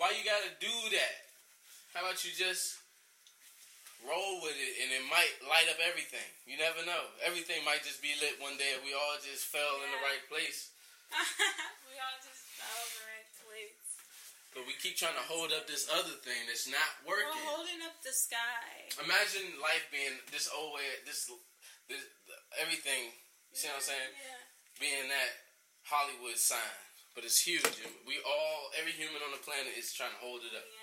why 0.00 0.16
you 0.16 0.24
gotta 0.24 0.48
do 0.64 0.72
that? 0.96 1.14
How 1.92 2.08
about 2.08 2.24
you 2.24 2.32
just 2.32 2.80
roll 4.06 4.42
with 4.42 4.54
it 4.58 4.72
and 4.82 4.90
it 4.94 5.04
might 5.08 5.32
light 5.46 5.70
up 5.70 5.78
everything? 5.82 6.26
You 6.44 6.58
never 6.58 6.82
know. 6.82 7.10
Everything 7.22 7.62
might 7.62 7.86
just 7.86 8.02
be 8.02 8.14
lit 8.18 8.38
one 8.42 8.58
day 8.58 8.74
if 8.74 8.82
we 8.82 8.94
all 8.94 9.18
just 9.22 9.48
fell 9.48 9.82
in 9.82 9.90
the 9.90 10.02
right 10.02 10.22
place. 10.26 10.74
we 11.88 11.94
all 11.98 12.18
just 12.22 12.42
fell 12.58 12.82
in 12.86 12.92
the 12.98 13.06
right 13.08 13.30
place. 13.42 13.82
But 14.52 14.68
we 14.68 14.76
keep 14.76 15.00
trying 15.00 15.16
to 15.16 15.24
hold 15.24 15.48
up 15.56 15.64
this 15.64 15.88
other 15.88 16.12
thing 16.20 16.44
that's 16.44 16.68
not 16.68 16.90
working. 17.08 17.32
We're 17.32 17.56
holding 17.56 17.80
up 17.88 17.96
the 18.04 18.12
sky. 18.12 18.92
Imagine 19.00 19.56
life 19.64 19.88
being 19.88 20.20
this 20.28 20.50
old 20.52 20.76
way, 20.76 20.84
this, 21.08 21.24
this 21.88 22.04
everything. 22.60 23.16
You 23.48 23.56
see 23.56 23.72
what 23.72 23.80
I'm 23.80 23.88
saying? 23.96 24.12
Yeah. 24.12 24.44
Being 24.76 25.06
that 25.08 25.30
Hollywood 25.88 26.36
sign, 26.36 26.76
but 27.16 27.24
it's 27.24 27.40
huge. 27.40 27.64
And 27.64 27.92
we 28.04 28.20
all, 28.28 28.72
every 28.76 28.92
human 28.92 29.24
on 29.24 29.32
the 29.32 29.40
planet 29.40 29.72
is 29.72 29.92
trying 29.92 30.12
to 30.12 30.20
hold 30.20 30.44
it 30.44 30.52
up. 30.52 30.64
Yeah. 30.68 30.81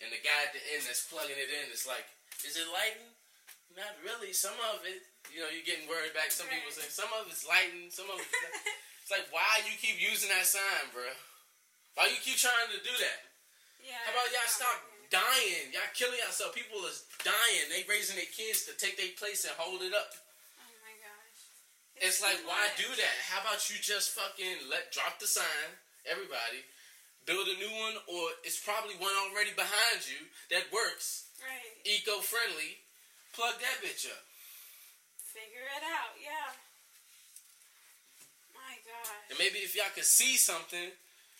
And 0.00 0.08
the 0.08 0.20
guy 0.24 0.48
at 0.48 0.56
the 0.56 0.62
end 0.72 0.88
that's 0.88 1.04
plugging 1.04 1.36
it 1.36 1.52
in, 1.52 1.68
it's 1.68 1.84
like, 1.84 2.08
is 2.40 2.56
it 2.56 2.64
lighting? 2.72 3.12
Not 3.76 3.94
really. 4.00 4.32
Some 4.32 4.56
of 4.72 4.82
it, 4.82 5.04
you 5.28 5.44
know, 5.44 5.52
you're 5.52 5.66
getting 5.66 5.86
worried 5.86 6.16
back. 6.16 6.32
Some 6.32 6.48
people 6.48 6.72
say 6.72 6.88
some 6.88 7.12
of 7.14 7.28
it's 7.28 7.44
lighting, 7.44 7.92
some 7.92 8.08
of 8.08 8.18
it's. 8.18 8.32
Not. 8.32 8.54
It's 9.10 9.18
like, 9.18 9.34
why 9.34 9.58
you 9.66 9.74
keep 9.74 9.98
using 9.98 10.30
that 10.30 10.46
sign, 10.46 10.86
bro? 10.94 11.02
Why 11.98 12.06
you 12.14 12.20
keep 12.22 12.38
trying 12.38 12.70
to 12.70 12.78
do 12.78 12.94
that? 12.94 13.18
yeah. 13.82 13.98
How 14.06 14.14
about 14.14 14.30
y'all 14.30 14.46
stop 14.46 14.78
dying? 15.10 15.74
Y'all 15.74 15.90
killing 15.98 16.20
yourself. 16.22 16.54
People 16.54 16.78
is 16.86 17.10
dying. 17.26 17.66
They 17.74 17.82
raising 17.90 18.14
their 18.14 18.30
kids 18.30 18.70
to 18.70 18.72
take 18.78 18.94
their 18.94 19.10
place 19.18 19.42
and 19.42 19.56
hold 19.58 19.82
it 19.82 19.90
up. 19.90 20.14
Oh 20.62 20.70
my 20.86 20.94
gosh. 21.02 21.42
It's, 21.98 22.22
like, 22.22 22.38
why 22.46 22.70
much. 22.70 22.78
do 22.78 22.86
that? 22.86 23.16
How 23.26 23.42
about 23.42 23.66
you 23.66 23.82
just 23.82 24.14
fucking 24.14 24.70
let 24.70 24.94
drop 24.94 25.18
the 25.18 25.26
sign, 25.26 25.74
everybody, 26.06 26.62
build 27.26 27.48
a 27.48 27.56
new 27.58 27.70
one, 27.80 27.96
or 28.06 28.30
it's 28.44 28.58
probably 28.58 28.94
one 28.96 29.12
already 29.28 29.52
behind 29.52 30.06
you 30.08 30.26
that 30.50 30.70
works, 30.72 31.28
Right. 31.40 31.76
eco-friendly. 31.84 32.78
Plug 33.32 33.60
that 33.60 33.78
bitch 33.82 34.10
up. 34.10 34.24
Figure 35.22 35.64
it 35.64 35.84
out. 35.86 36.18
Yeah. 36.20 36.52
My 38.54 38.74
gosh. 38.84 39.30
And 39.30 39.38
maybe 39.38 39.62
if 39.62 39.74
y'all 39.74 39.90
could 39.94 40.04
see 40.04 40.36
something, 40.36 40.90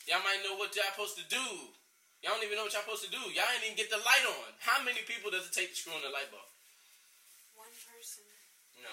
y'all 0.07 0.23
might 0.23 0.43
know 0.47 0.55
what 0.57 0.75
y'all 0.77 0.87
supposed 0.95 1.19
to 1.19 1.27
do. 1.27 1.75
Y'all 2.23 2.37
don't 2.37 2.45
even 2.45 2.57
know 2.57 2.65
what 2.69 2.73
y'all 2.73 2.85
supposed 2.85 3.05
to 3.05 3.11
do. 3.11 3.21
Y'all 3.33 3.49
ain't 3.51 3.65
even 3.65 3.77
get 3.77 3.91
the 3.91 3.99
light 3.99 4.25
on. 4.29 4.55
How 4.61 4.81
many 4.85 5.01
people 5.03 5.31
does 5.33 5.47
it 5.49 5.53
take 5.57 5.73
to 5.73 5.77
screw 5.77 5.97
on 5.97 6.03
the 6.05 6.13
light 6.13 6.31
bulb? 6.31 6.47
One 7.57 7.73
person. 7.73 8.25
No, 8.81 8.93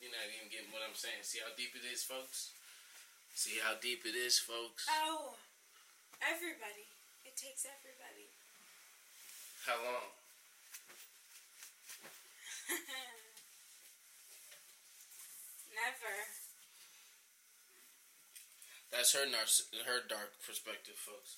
you're 0.00 0.12
not 0.12 0.28
even 0.28 0.48
getting 0.52 0.70
what 0.72 0.84
I'm 0.86 0.94
saying. 0.94 1.24
See 1.24 1.40
how 1.40 1.50
deep 1.56 1.72
it 1.74 1.84
is, 1.88 2.04
folks? 2.04 2.52
See 3.34 3.58
how 3.60 3.74
deep 3.80 4.04
it 4.06 4.14
is, 4.16 4.38
folks? 4.38 4.86
Oh. 4.88 5.36
Everybody. 6.22 6.86
It 7.24 7.36
takes 7.36 7.66
everybody. 7.66 8.30
How 9.66 9.76
long? 9.82 10.08
Never. 15.76 16.14
That's 18.94 19.12
her 19.12 19.26
narciss- 19.28 19.68
her 19.84 20.00
dark 20.08 20.32
perspective, 20.46 20.96
folks. 20.96 21.36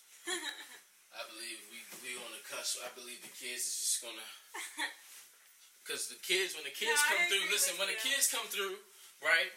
I 1.18 1.24
believe 1.32 1.58
we 1.72 1.80
we 2.04 2.14
on 2.20 2.30
the 2.36 2.44
cusp. 2.46 2.78
I 2.84 2.92
believe 2.94 3.18
the 3.24 3.32
kids 3.34 3.64
is 3.66 3.74
just 3.80 3.98
gonna, 4.04 4.22
cause 5.88 6.06
the 6.12 6.20
kids 6.20 6.54
when 6.54 6.62
the 6.68 6.70
kids 6.76 7.00
No, 7.00 7.16
come 7.16 7.22
through. 7.32 7.48
Listen, 7.50 7.74
when 7.80 7.88
the 7.90 7.96
kids 7.98 8.28
come 8.30 8.46
through, 8.52 8.76
right? 9.24 9.50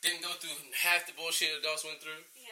Didn't 0.00 0.22
go 0.22 0.30
through 0.38 0.54
half 0.78 1.04
the 1.04 1.12
bullshit 1.18 1.50
adults 1.58 1.82
went 1.84 1.98
through. 2.00 2.22
yes. 2.38 2.45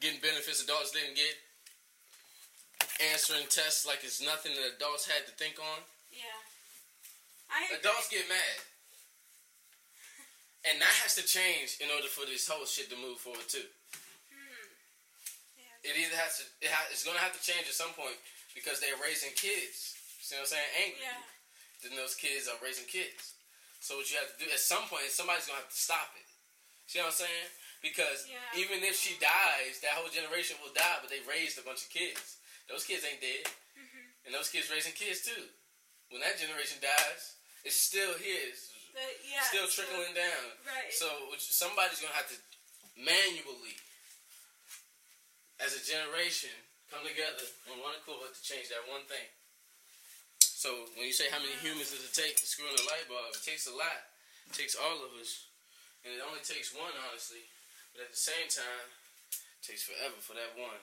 Getting 0.00 0.20
benefits 0.20 0.62
adults 0.62 0.92
didn't 0.92 1.16
get. 1.16 1.34
Answering 3.12 3.48
tests 3.48 3.84
like 3.88 4.04
it's 4.04 4.20
nothing 4.20 4.52
that 4.56 4.76
adults 4.76 5.08
had 5.08 5.24
to 5.24 5.32
think 5.36 5.56
on. 5.60 5.80
Yeah. 6.12 6.36
I. 7.48 7.80
Adults 7.80 8.08
get 8.08 8.28
mad. 8.28 8.56
And 10.66 10.82
that 10.82 10.96
has 11.06 11.14
to 11.14 11.22
change 11.22 11.78
in 11.78 11.86
order 11.94 12.10
for 12.10 12.26
this 12.26 12.42
whole 12.50 12.66
shit 12.66 12.90
to 12.90 12.98
move 12.98 13.22
forward 13.22 13.46
too. 13.46 13.62
Hmm. 14.34 14.66
Yeah. 15.54 15.86
It 15.86 15.94
either 15.94 16.18
has 16.18 16.42
to, 16.42 16.44
it 16.58 16.74
ha- 16.74 16.90
it's 16.90 17.06
gonna 17.06 17.22
have 17.22 17.30
to 17.38 17.38
change 17.38 17.70
at 17.70 17.76
some 17.78 17.94
point 17.94 18.18
because 18.50 18.82
they're 18.82 18.98
raising 18.98 19.30
kids. 19.38 19.94
See 20.18 20.34
what 20.34 20.50
I'm 20.50 20.58
saying? 20.58 20.70
Angry. 20.90 21.06
Yeah. 21.06 21.22
Then 21.86 21.94
those 21.94 22.18
kids 22.18 22.50
are 22.50 22.58
raising 22.58 22.82
kids. 22.90 23.38
So 23.78 23.94
what 23.94 24.10
you 24.10 24.18
have 24.18 24.26
to 24.34 24.38
do 24.42 24.50
at 24.50 24.58
some 24.58 24.90
point, 24.90 25.06
somebody's 25.14 25.46
gonna 25.46 25.62
have 25.62 25.70
to 25.70 25.78
stop 25.78 26.10
it. 26.18 26.26
See 26.90 26.98
what 26.98 27.14
I'm 27.14 27.22
saying? 27.30 27.46
Because 27.82 28.26
Yeah. 28.26 28.40
even 28.56 28.82
if 28.82 28.98
she 28.98 29.14
dies, 29.18 29.80
that 29.80 29.92
whole 29.92 30.08
generation 30.08 30.60
will 30.60 30.72
die, 30.72 30.98
but 31.00 31.10
they 31.10 31.20
raised 31.20 31.58
a 31.58 31.62
bunch 31.62 31.82
of 31.82 31.90
kids. 31.90 32.36
Those 32.68 32.84
kids 32.84 33.04
ain't 33.04 33.20
dead, 33.20 33.46
Mhm. 33.76 34.12
and 34.24 34.34
those 34.34 34.48
kids 34.48 34.68
raising 34.70 34.92
kids 34.92 35.22
too. 35.24 35.48
When 36.08 36.20
that 36.20 36.38
generation 36.38 36.80
dies, 36.80 37.34
it's 37.64 37.76
still 37.76 38.16
his. 38.18 38.70
But 38.92 39.24
yeah. 39.24 39.42
still 39.46 39.68
so- 39.68 39.82
trickling 39.84 40.14
down. 40.14 40.58
Right. 40.64 40.92
So 40.92 41.36
somebody's 41.38 42.00
gonna 42.00 42.14
have 42.14 42.28
to 42.30 42.38
manually, 42.96 43.76
as 45.60 45.74
a 45.74 45.84
generation, 45.84 46.50
come 46.90 47.06
together 47.06 47.46
on 47.70 47.78
one 47.80 47.94
accord 47.94 48.34
to 48.34 48.42
change 48.42 48.68
that 48.68 48.86
one 48.88 49.04
thing. 49.06 49.28
So 50.40 50.86
when 50.96 51.06
you 51.06 51.12
say 51.12 51.28
how 51.30 51.38
many 51.38 51.54
humans 51.60 51.90
does 51.90 52.02
it 52.04 52.14
take 52.14 52.36
to 52.36 52.46
screw 52.46 52.66
in 52.68 52.74
a 52.78 52.82
light 52.84 53.06
bulb, 53.08 53.34
it 53.34 53.44
takes 53.44 53.66
a 53.66 53.74
lot. 53.74 54.10
It 54.48 54.54
takes 54.54 54.74
all 54.74 55.04
of 55.04 55.12
us. 55.20 55.44
And 56.04 56.14
it 56.14 56.20
only 56.20 56.40
takes 56.40 56.72
one, 56.72 56.92
honestly. 56.96 57.50
But 57.96 58.12
at 58.12 58.12
the 58.12 58.20
same 58.28 58.44
time, 58.52 58.88
it 59.32 59.64
takes 59.64 59.88
forever 59.88 60.20
for 60.20 60.36
that 60.36 60.52
one 60.60 60.76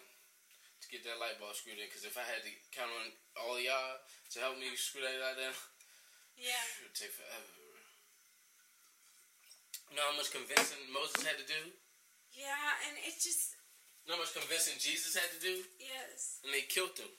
to 0.81 0.85
get 0.89 1.05
that 1.05 1.21
light 1.21 1.37
bulb 1.37 1.53
screwed 1.53 1.77
in. 1.77 1.85
Because 1.85 2.09
if 2.09 2.17
I 2.17 2.25
had 2.25 2.41
to 2.41 2.51
count 2.73 2.89
on 2.89 3.13
all 3.37 3.61
y'all 3.61 4.01
to 4.33 4.37
help 4.41 4.57
me 4.57 4.73
screw 4.73 5.05
that 5.05 5.13
light 5.21 5.37
down, 5.37 5.53
Yeah. 6.35 6.57
it 6.81 6.89
would 6.89 6.97
take 6.97 7.13
forever. 7.13 7.53
You 9.93 10.01
know 10.01 10.09
how 10.09 10.17
much 10.17 10.33
convincing 10.33 10.81
Moses 10.89 11.21
had 11.21 11.37
to 11.37 11.45
do? 11.45 11.69
Yeah, 12.33 12.81
and 12.89 12.97
it 12.97 13.13
just 13.21 13.53
You 14.03 14.09
know 14.09 14.17
how 14.17 14.25
much 14.25 14.33
convincing 14.33 14.81
Jesus 14.81 15.13
had 15.13 15.29
to 15.31 15.39
do? 15.39 15.61
yes. 15.77 16.41
And 16.43 16.49
they 16.49 16.65
killed 16.65 16.97
him. 16.97 17.13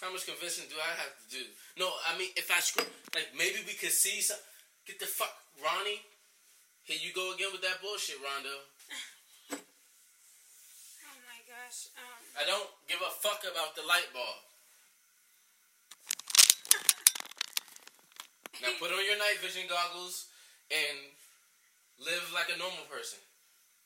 How 0.00 0.08
much 0.10 0.24
convincing 0.24 0.64
do 0.72 0.80
I 0.80 0.96
have 0.96 1.12
to 1.20 1.28
do? 1.28 1.44
No, 1.76 1.92
I 2.08 2.16
mean, 2.16 2.32
if 2.34 2.48
I 2.50 2.60
screw, 2.64 2.88
like, 3.14 3.28
maybe 3.36 3.60
we 3.68 3.74
could 3.76 3.92
see 3.92 4.22
some. 4.24 4.40
Get 4.88 4.98
the 4.98 5.04
fuck, 5.04 5.36
Ronnie. 5.62 6.00
Here 6.84 6.98
you 6.98 7.12
go 7.14 7.32
again 7.34 7.48
with 7.52 7.62
that 7.62 7.80
bullshit, 7.82 8.18
Rondo. 8.20 8.54
Oh 9.52 11.18
my 11.26 11.40
gosh. 11.46 11.90
Um. 11.98 12.22
I 12.38 12.42
don't 12.46 12.70
give 12.88 12.98
a 13.02 13.10
fuck 13.10 13.42
about 13.46 13.74
the 13.74 13.82
light 13.86 14.10
bulb. 14.14 14.40
Now 18.62 18.76
put 18.78 18.92
on 18.92 19.00
your 19.08 19.16
night 19.16 19.40
vision 19.40 19.64
goggles 19.70 20.28
and 20.68 20.98
live 21.98 22.28
like 22.36 22.52
a 22.52 22.58
normal 22.60 22.84
person. 22.92 23.18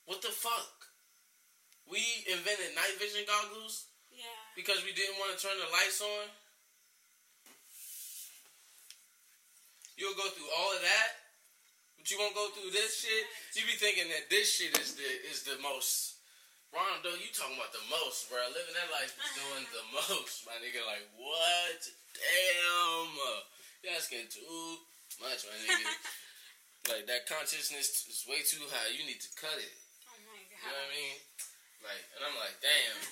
What 0.05 0.21
the 0.21 0.29
fuck? 0.35 0.91
We 1.87 2.03
invented 2.27 2.75
night 2.75 2.99
vision 2.99 3.23
goggles 3.23 3.87
Yeah. 4.11 4.25
because 4.57 4.83
we 4.83 4.91
didn't 4.91 5.15
want 5.17 5.31
to 5.31 5.39
turn 5.39 5.55
the 5.57 5.69
lights 5.71 6.01
on. 6.03 6.27
You'll 9.95 10.17
go 10.19 10.27
through 10.27 10.51
all 10.59 10.75
of 10.75 10.81
that, 10.83 11.24
but 12.05 12.13
you 12.13 12.21
won't 12.21 12.37
go 12.37 12.53
through 12.53 12.69
this 12.69 13.01
shit. 13.01 13.25
You 13.57 13.65
be 13.65 13.73
thinking 13.81 14.05
that 14.13 14.29
this 14.29 14.45
shit 14.45 14.77
is 14.77 14.93
the 14.93 15.09
is 15.25 15.41
the 15.41 15.57
most. 15.57 16.21
Rondo, 16.69 17.17
you 17.17 17.33
talking 17.33 17.57
about 17.57 17.73
the 17.73 17.81
most, 17.89 18.29
bro? 18.29 18.37
Living 18.53 18.77
that 18.77 18.93
life 18.93 19.09
is 19.09 19.31
doing 19.33 19.65
the 19.73 19.81
most, 20.05 20.45
my 20.45 20.53
nigga. 20.61 20.85
Like 20.85 21.01
what? 21.17 21.81
Damn, 22.13 23.09
you 23.81 23.89
asking 23.89 24.29
too 24.29 24.85
much, 25.17 25.49
my 25.49 25.57
nigga. 25.65 25.89
like 26.93 27.09
that 27.09 27.25
consciousness 27.25 28.05
is 28.05 28.21
way 28.29 28.45
too 28.45 28.61
high. 28.69 28.93
You 28.93 29.01
need 29.09 29.25
to 29.25 29.31
cut 29.41 29.57
it. 29.57 29.73
Oh 30.05 30.13
my 30.29 30.37
god. 30.45 30.61
You 30.61 30.69
know 30.69 30.77
what 30.77 30.85
I 30.85 30.93
mean? 30.93 31.17
Like, 31.81 32.03
and 32.13 32.21
I'm 32.21 32.37
like, 32.37 32.57
damn. 32.61 33.01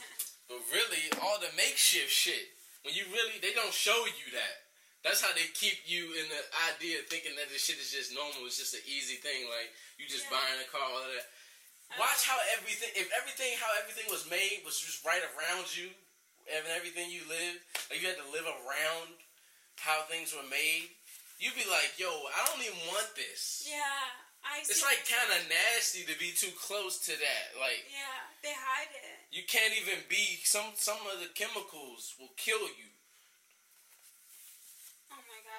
But 0.52 0.60
really, 0.76 1.08
all 1.24 1.40
the 1.40 1.50
makeshift 1.56 2.12
shit, 2.12 2.52
when 2.84 2.94
you 2.94 3.08
really, 3.16 3.40
they 3.40 3.56
don't 3.56 3.72
show 3.72 3.96
you 4.06 4.28
that. 4.36 4.63
That's 5.04 5.20
how 5.20 5.36
they 5.36 5.52
keep 5.52 5.84
you 5.84 6.16
in 6.16 6.26
the 6.32 6.42
idea 6.72 7.04
of 7.04 7.12
thinking 7.12 7.36
that 7.36 7.52
this 7.52 7.68
shit 7.68 7.76
is 7.78 7.92
just 7.92 8.16
normal. 8.16 8.48
It's 8.48 8.58
just 8.58 8.74
an 8.74 8.84
easy 8.88 9.20
thing. 9.20 9.52
Like, 9.52 9.70
you 10.00 10.08
just 10.08 10.24
Yeah. 10.32 10.40
buying 10.40 10.60
a 10.64 10.68
car, 10.72 10.80
all 10.82 11.04
of 11.04 11.12
that. 11.12 11.28
Watch 12.00 12.24
how 12.24 12.40
everything, 12.58 12.90
if 12.96 13.12
everything, 13.12 13.54
how 13.60 13.70
everything 13.78 14.10
was 14.10 14.26
made 14.26 14.64
was 14.66 14.80
just 14.80 15.04
right 15.06 15.22
around 15.36 15.76
you, 15.76 15.94
and 16.50 16.66
everything 16.68 17.12
you 17.12 17.24
lived, 17.26 17.60
like 17.92 18.02
you 18.02 18.08
had 18.08 18.18
to 18.18 18.28
live 18.32 18.48
around 18.48 19.14
how 19.78 20.02
things 20.10 20.34
were 20.34 20.48
made, 20.50 20.90
you'd 21.38 21.54
be 21.56 21.68
like, 21.70 21.94
yo, 22.00 22.10
I 22.10 22.48
don't 22.48 22.64
even 22.64 22.80
want 22.88 23.14
this. 23.16 23.68
Yeah. 23.70 23.84
I. 24.44 24.60
It's 24.60 24.82
like 24.84 25.08
kind 25.08 25.40
of 25.40 25.48
nasty 25.48 26.04
to 26.04 26.18
be 26.20 26.32
too 26.32 26.52
close 26.58 26.98
to 27.08 27.12
that. 27.12 27.60
Like. 27.60 27.86
Yeah. 27.92 28.28
They 28.42 28.52
hide 28.56 28.92
it. 28.92 29.20
you 29.32 29.44
can't 29.48 29.74
even 29.78 30.04
be 30.10 30.42
some 30.44 30.74
some 30.76 31.00
of 31.14 31.20
the 31.22 31.30
chemicals 31.34 32.14
will 32.20 32.34
kill 32.38 32.60
you 32.76 32.90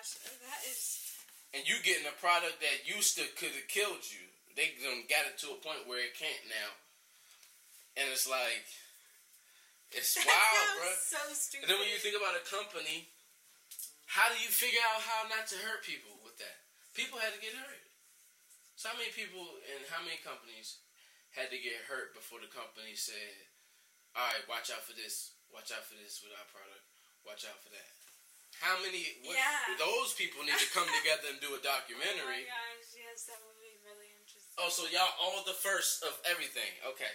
gosh. 0.04 0.36
That 0.44 0.60
is. 0.68 1.00
and 1.56 1.64
you 1.64 1.80
getting 1.80 2.04
a 2.04 2.16
product 2.20 2.60
that 2.60 2.84
used 2.84 3.16
to 3.16 3.24
could 3.40 3.56
have 3.56 3.68
killed 3.72 4.04
you 4.12 4.20
they 4.54 4.70
done 4.84 5.02
got 5.10 5.24
it 5.26 5.34
to 5.42 5.50
a 5.50 5.58
point 5.64 5.88
where 5.88 5.98
it 6.04 6.12
can't 6.14 6.44
now 6.46 6.70
and 7.96 8.06
it's 8.12 8.28
like 8.28 8.66
it's 9.96 10.14
wild 10.28 10.68
bro 10.78 10.90
So 11.00 11.18
stupid. 11.32 11.64
and 11.64 11.68
then 11.72 11.78
when 11.80 11.88
you 11.90 11.98
think 11.98 12.14
about 12.18 12.36
a 12.36 12.44
company 12.44 13.08
how 14.06 14.28
do 14.30 14.36
you 14.38 14.50
figure 14.52 14.82
out 14.94 15.02
how 15.02 15.26
not 15.32 15.48
to 15.50 15.58
hurt 15.64 15.82
people 15.82 16.14
with 16.22 16.36
that 16.38 16.58
people 16.94 17.16
had 17.18 17.32
to 17.34 17.40
get 17.42 17.56
hurt 17.56 17.82
so 18.78 18.92
how 18.92 18.96
many 19.00 19.10
people 19.16 19.42
and 19.74 19.82
how 19.90 20.04
many 20.04 20.20
companies 20.22 20.78
had 21.34 21.50
to 21.50 21.58
get 21.58 21.82
hurt 21.90 22.14
before 22.14 22.38
the 22.44 22.50
company 22.52 22.94
said 22.94 23.34
all 24.14 24.28
right 24.30 24.44
watch 24.46 24.70
out 24.70 24.84
for 24.86 24.94
this 24.94 25.34
watch 25.50 25.74
out 25.74 25.82
for 25.82 25.98
this 25.98 26.22
with 26.22 26.30
our 26.38 26.46
product 26.52 26.84
watch 27.26 27.42
out 27.48 27.58
for 27.58 27.70
that 27.74 27.90
how 28.62 28.78
many 28.82 29.18
what, 29.26 29.34
Yeah. 29.36 29.74
those 29.80 30.12
people 30.14 30.42
need 30.46 30.58
to 30.58 30.70
come 30.74 30.86
together 31.02 31.30
and 31.32 31.40
do 31.42 31.52
a 31.54 31.58
Oh 31.60 31.62
my 31.62 31.68
documentary 31.68 32.44
gosh. 32.46 32.90
Yes, 32.98 33.26
that 33.30 33.38
would 33.46 33.58
be 33.62 33.74
really 33.86 34.10
interesting. 34.20 34.54
oh 34.62 34.70
so 34.70 34.86
y'all 34.90 35.14
all 35.22 35.42
the 35.46 35.56
first 35.56 36.02
of 36.06 36.14
everything 36.28 36.70
okay 36.86 37.10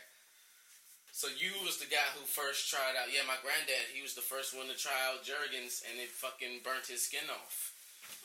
so 1.12 1.28
you 1.36 1.52
was 1.67 1.75
the 1.82 1.89
guy 1.89 2.06
who 2.15 2.23
first 2.23 2.69
tried 2.71 2.95
out 2.95 3.12
yeah 3.12 3.25
my 3.28 3.36
granddad 3.43 3.91
he 3.91 3.99
was 4.06 4.13
the 4.15 4.23
first 4.23 4.56
one 4.56 4.67
to 4.71 4.78
try 4.78 4.95
out 5.12 5.19
Jergens 5.25 5.84
and 5.89 5.99
it 5.99 6.12
fucking 6.13 6.63
burnt 6.63 6.88
his 6.88 7.04
skin 7.04 7.28
off 7.32 7.73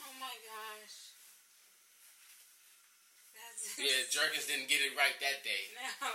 Oh 0.05 0.15
my 0.21 0.33
gosh. 0.47 1.15
That's. 3.35 3.75
yeah 3.83 4.05
Jergens 4.11 4.47
didn't 4.47 4.69
get 4.71 4.83
it 4.85 4.95
right 4.95 5.17
that 5.23 5.43
day 5.43 5.65
No. 6.05 6.11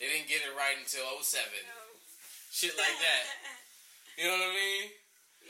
they 0.00 0.08
didn't 0.10 0.28
get 0.28 0.44
it 0.44 0.52
right 0.56 0.76
until 0.76 1.06
07 1.22 1.44
No. 1.64 1.80
shit 2.52 2.74
like 2.76 2.98
that 3.00 3.24
you 4.20 4.26
know 4.28 4.36
what 4.36 4.52
I 4.52 4.54
mean 4.54 4.84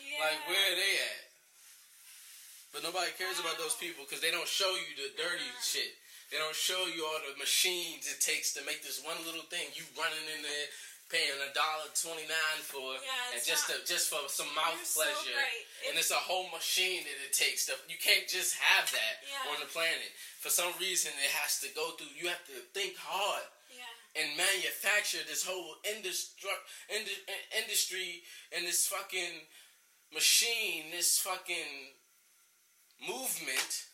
yeah. 0.01 0.23
Like, 0.25 0.41
where 0.49 0.65
are 0.73 0.79
they 0.79 0.95
at? 1.03 1.21
But 2.73 2.83
nobody 2.85 3.11
cares 3.17 3.41
about 3.41 3.57
those 3.57 3.75
people 3.81 4.05
because 4.05 4.21
they 4.21 4.31
don't 4.31 4.49
show 4.49 4.69
you 4.77 4.93
the 4.97 5.11
dirty 5.17 5.49
shit. 5.65 5.97
They 6.29 6.37
don't 6.37 6.55
show 6.57 6.85
you 6.93 7.01
all 7.09 7.21
the 7.25 7.33
machines 7.41 8.05
it 8.05 8.21
takes 8.21 8.53
to 8.55 8.61
make 8.69 8.85
this 8.85 9.01
one 9.01 9.17
little 9.25 9.49
thing. 9.49 9.73
You 9.73 9.89
running 9.97 10.21
in 10.37 10.45
there 10.45 10.69
paying 11.09 11.41
a 11.41 11.49
dollar 11.57 11.89
twenty 11.97 12.29
nine 12.29 12.61
for, 12.61 12.85
Yeah, 13.01 13.33
and 13.33 13.41
just 13.41 13.65
not- 13.73 13.81
to, 13.81 13.89
just 13.89 14.13
for 14.13 14.21
some 14.29 14.53
mouth 14.53 14.77
You're 14.77 14.85
so 14.85 15.01
pleasure. 15.09 15.41
and 15.89 15.97
it's 15.97 16.13
a 16.13 16.21
whole 16.21 16.53
machine 16.53 17.01
that 17.09 17.17
it 17.25 17.33
takes. 17.33 17.65
To, 17.73 17.81
you 17.89 17.97
can't 17.97 18.29
just 18.29 18.61
have 18.61 18.85
that 18.93 19.25
Yeah. 19.25 19.57
on 19.57 19.65
the 19.65 19.71
planet. 19.73 20.13
For 20.45 20.53
some 20.53 20.69
reason, 20.77 21.17
it 21.17 21.33
has 21.41 21.65
to 21.65 21.73
go 21.73 21.97
through. 21.97 22.13
You 22.13 22.29
have 22.29 22.45
to 22.53 22.61
think 22.77 23.01
hard 23.01 23.49
Yeah. 23.73 24.21
and 24.21 24.37
manufacture 24.37 25.25
this 25.25 25.41
whole 25.49 25.81
industry, 25.89 26.53
industry 27.57 28.23
and 28.53 28.69
this 28.69 28.85
fucking 28.87 29.49
machine, 30.13 30.91
this 30.91 31.19
fucking 31.19 31.95
movement 33.07 33.87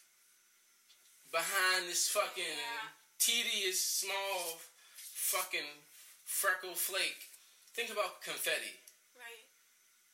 behind 1.31 1.89
this 1.89 2.09
fucking 2.09 2.45
Yeah. 2.57 2.89
tedious, 3.19 3.83
small, 3.83 4.61
fucking 4.97 5.85
freckle 6.25 6.75
flake. 6.75 7.29
Think 7.75 7.91
about 7.91 8.23
confetti. 8.23 8.81
Right. 9.17 9.45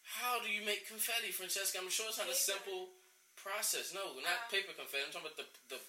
How 0.03 0.41
do 0.41 0.49
you 0.51 0.63
make 0.63 0.87
confetti, 0.89 1.31
Francesca? 1.33 1.79
I'm 1.79 1.91
sure 1.91 2.09
it's 2.09 2.19
not 2.19 2.27
a 2.27 2.31
Paper. 2.31 2.41
simple 2.41 2.89
process. 3.37 3.93
No, 3.93 4.15
not 4.21 4.45
Uh, 4.45 4.49
paper 4.49 4.73
confetti. 4.73 5.05
I'm 5.05 5.13
talking 5.13 5.27
about 5.31 5.37
the, 5.37 5.77
the 5.77 5.81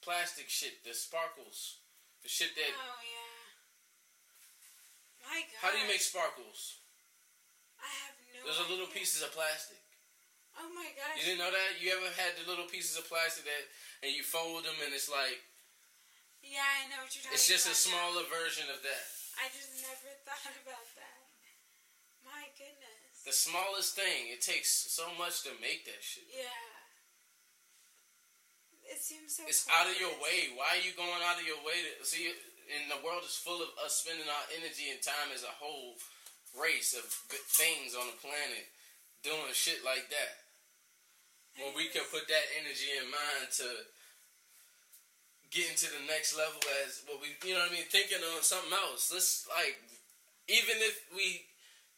plastic 0.00 0.48
shit, 0.48 0.82
the 0.84 0.94
sparkles, 0.94 1.78
the 2.22 2.28
shit 2.28 2.54
that. 2.54 2.70
Oh 2.74 3.00
yeah. 3.02 3.18
My 5.28 5.42
God. 5.42 5.58
How 5.60 5.70
do 5.72 5.78
you 5.78 5.86
make 5.86 6.00
sparkles? 6.00 6.78
I 7.80 7.86
have 7.86 8.14
no. 8.34 8.44
Those 8.46 8.58
are 8.60 8.68
little 8.68 8.86
idea. 8.86 8.91
Pieces 9.02 9.26
of 9.26 9.34
plastic. 9.34 9.82
Oh 10.54 10.70
my 10.78 10.86
gosh. 10.94 11.18
You 11.18 11.34
didn't 11.34 11.42
know 11.42 11.50
that? 11.50 11.82
You 11.82 11.90
ever 11.90 12.06
had 12.14 12.38
the 12.38 12.46
little 12.46 12.70
pieces 12.70 12.94
of 12.94 13.02
plastic 13.10 13.42
that, 13.50 13.66
and 14.06 14.14
you 14.14 14.22
fold 14.22 14.62
them, 14.62 14.78
and 14.78 14.94
it's 14.94 15.10
like 15.10 15.42
Yeah, 16.38 16.62
I 16.62 16.86
know 16.86 17.02
what 17.02 17.10
you're 17.10 17.26
talking 17.26 17.34
it's 17.34 17.50
just 17.50 17.66
a 17.66 17.74
about 17.74 17.82
now. 17.82 17.90
smaller 17.90 18.24
version 18.30 18.70
of 18.70 18.78
that. 18.86 19.04
I 19.42 19.50
just 19.50 19.74
never 19.82 20.06
thought 20.28 20.54
about 20.54 20.86
that. 20.94 21.18
My 22.22 22.46
goodness. 22.54 23.26
The 23.26 23.34
smallest 23.34 23.98
thing. 23.98 24.30
It 24.30 24.38
takes 24.38 24.70
so 24.70 25.10
much 25.18 25.42
to 25.50 25.50
make 25.58 25.82
that 25.90 25.98
shit. 25.98 26.30
Yeah. 26.30 26.46
It 28.86 29.02
seems 29.02 29.34
so. 29.34 29.42
It's 29.50 29.66
out 29.66 29.90
of 29.90 29.98
your 29.98 30.14
way. 30.22 30.54
Why 30.54 30.78
are 30.78 30.84
you 30.84 30.94
going 30.94 31.26
out 31.26 31.42
of 31.42 31.46
your 31.48 31.58
way 31.66 31.82
to 31.98 32.06
see? 32.06 32.30
And 32.70 32.86
the 32.86 33.02
world 33.02 33.26
is 33.26 33.34
full 33.34 33.58
of 33.58 33.74
us 33.82 33.98
spending 34.06 34.30
our 34.30 34.46
energy 34.54 34.94
and 34.94 35.02
time 35.02 35.34
as 35.34 35.42
a 35.42 35.50
whole 35.58 35.98
race 36.54 36.94
of 36.94 37.02
things 37.50 37.98
on 37.98 38.06
the 38.06 38.18
planet 38.22 38.68
doing 39.22 39.54
shit 39.54 39.84
like 39.86 40.10
that. 40.10 40.34
When 41.58 41.74
we 41.76 41.88
can 41.88 42.02
put 42.10 42.26
that 42.28 42.46
energy 42.58 42.90
and 42.98 43.10
mind 43.12 43.52
to 43.60 43.68
getting 45.52 45.76
to 45.76 45.88
the 45.92 46.04
next 46.08 46.32
level 46.32 46.58
as 46.82 47.04
what 47.04 47.20
we, 47.20 47.36
you 47.44 47.52
know 47.52 47.60
what 47.60 47.70
I 47.70 47.76
mean, 47.76 47.86
thinking 47.92 48.24
on 48.24 48.40
something 48.42 48.72
else. 48.72 49.12
Let's 49.12 49.44
like, 49.52 49.76
even 50.48 50.80
if 50.80 51.04
we 51.12 51.44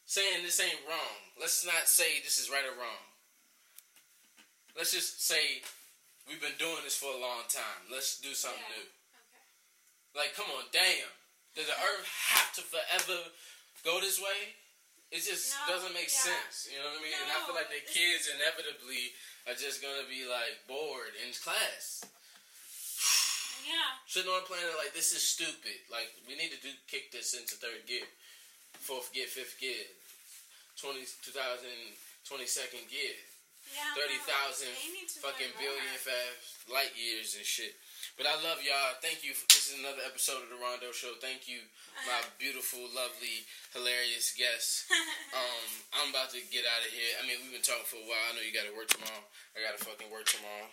saying 0.05 0.43
this 0.43 0.59
ain't 0.59 0.83
wrong, 0.85 1.15
let's 1.39 1.65
not 1.65 1.87
say 1.87 2.19
this 2.21 2.37
is 2.37 2.51
right 2.51 2.67
or 2.67 2.75
wrong. 2.75 3.03
Let's 4.75 4.91
just 4.91 5.23
say 5.23 5.63
we've 6.27 6.43
been 6.43 6.59
doing 6.59 6.83
this 6.83 6.99
for 6.99 7.15
a 7.15 7.21
long 7.21 7.47
time. 7.47 7.87
Let's 7.87 8.19
do 8.19 8.35
something 8.35 8.59
Yeah. 8.59 8.83
new. 8.83 8.87
Okay. 8.91 10.19
Like, 10.19 10.35
come 10.35 10.51
on, 10.51 10.67
damn. 10.75 11.15
Does 11.55 11.67
the 11.71 11.79
earth 11.79 12.05
have 12.35 12.51
to 12.59 12.61
forever 12.61 13.31
go 13.87 14.01
this 14.03 14.19
way? 14.19 14.59
It 15.13 15.21
just 15.23 15.53
No, 15.53 15.75
doesn't 15.77 15.93
make 15.93 16.09
yeah. 16.11 16.27
sense. 16.33 16.67
You 16.69 16.81
know 16.81 16.89
what 16.91 16.99
I 16.99 17.03
mean? 17.05 17.13
and 17.15 17.29
I 17.31 17.39
feel 17.45 17.55
like 17.55 17.69
the 17.71 17.83
kids 17.85 18.27
inevitably 18.27 19.13
are 19.47 19.53
just 19.55 19.79
gonna 19.81 20.03
be 20.09 20.25
like 20.27 20.65
bored 20.67 21.13
in 21.21 21.31
class. 21.33 22.03
Yeah. 23.65 23.97
Sitting 24.05 24.29
on 24.29 24.45
a 24.45 24.45
planet 24.45 24.77
like 24.77 24.93
this 24.93 25.09
is 25.09 25.25
stupid. 25.25 25.73
Like 25.89 26.13
we 26.29 26.37
need 26.37 26.53
to 26.53 26.61
do 26.61 26.69
kick 26.85 27.09
this 27.09 27.33
into 27.33 27.57
third 27.57 27.81
gear, 27.89 28.05
fourth 28.77 29.09
gear, 29.09 29.25
fifth 29.25 29.57
gear, 29.57 29.89
20, 30.77 31.01
2022nd 31.25 32.85
gear, 32.93 33.17
Yeah. 33.73 33.89
thirty 33.97 34.21
thousand 34.21 34.69
They 34.69 34.93
need 35.01 35.09
to 35.09 35.17
fucking 35.17 35.49
billion 35.57 35.97
fast 35.97 36.69
light 36.69 36.93
years 36.93 37.33
and 37.33 37.45
shit. 37.45 37.73
But 38.15 38.31
I 38.31 38.39
love 38.47 38.63
y'all. 38.63 38.95
Thank 39.03 39.27
you. 39.27 39.35
This 39.51 39.75
is 39.75 39.83
another 39.83 39.99
episode 40.07 40.39
of 40.39 40.47
the 40.47 40.55
Rondo 40.55 40.95
Show. 40.95 41.19
Thank 41.19 41.51
you, 41.51 41.59
my 42.07 42.23
beautiful, 42.39 42.87
lovely, 42.95 43.43
hilarious 43.75 44.31
guests. 44.35 44.87
Um, 45.35 45.67
I'm 45.91 46.09
about 46.15 46.31
to 46.31 46.39
get 46.47 46.63
out 46.63 46.79
of 46.79 46.95
here. 46.95 47.11
I 47.19 47.27
mean, 47.27 47.35
we've 47.43 47.51
been 47.51 47.65
talking 47.65 47.83
for 47.83 47.99
a 47.99 48.07
while. 48.07 48.23
I 48.31 48.39
know 48.39 48.39
you 48.39 48.55
got 48.55 48.63
to 48.63 48.71
work 48.71 48.87
tomorrow. 48.87 49.27
I 49.51 49.59
got 49.59 49.75
to 49.75 49.83
fucking 49.83 50.07
work 50.07 50.31
tomorrow. 50.31 50.71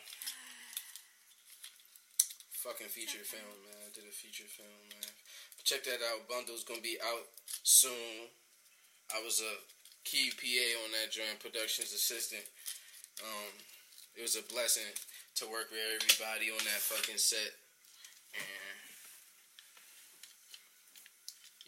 Fucking 2.62 2.87
feature 2.94 3.26
film, 3.26 3.59
man. 3.66 3.74
I 3.83 3.90
did 3.90 4.07
a 4.07 4.14
feature 4.14 4.46
film, 4.46 4.87
man. 4.94 5.11
Check 5.66 5.83
that 5.90 5.98
out. 5.98 6.31
Bundle's 6.31 6.62
gonna 6.62 6.78
be 6.78 6.94
out 7.02 7.26
soon. 7.66 8.31
I 9.11 9.18
was 9.26 9.42
a 9.42 9.55
key 10.07 10.31
PA 10.31 10.66
on 10.87 10.94
that 10.94 11.11
joint, 11.11 11.42
productions 11.42 11.90
assistant. 11.90 12.46
Um, 13.18 13.50
it 14.14 14.22
was 14.22 14.38
a 14.38 14.46
blessing 14.46 14.94
to 15.37 15.45
work 15.49 15.73
with 15.73 15.81
everybody 15.81 16.53
on 16.53 16.61
that 16.68 16.83
fucking 16.85 17.18
set. 17.21 17.57
And 18.37 18.77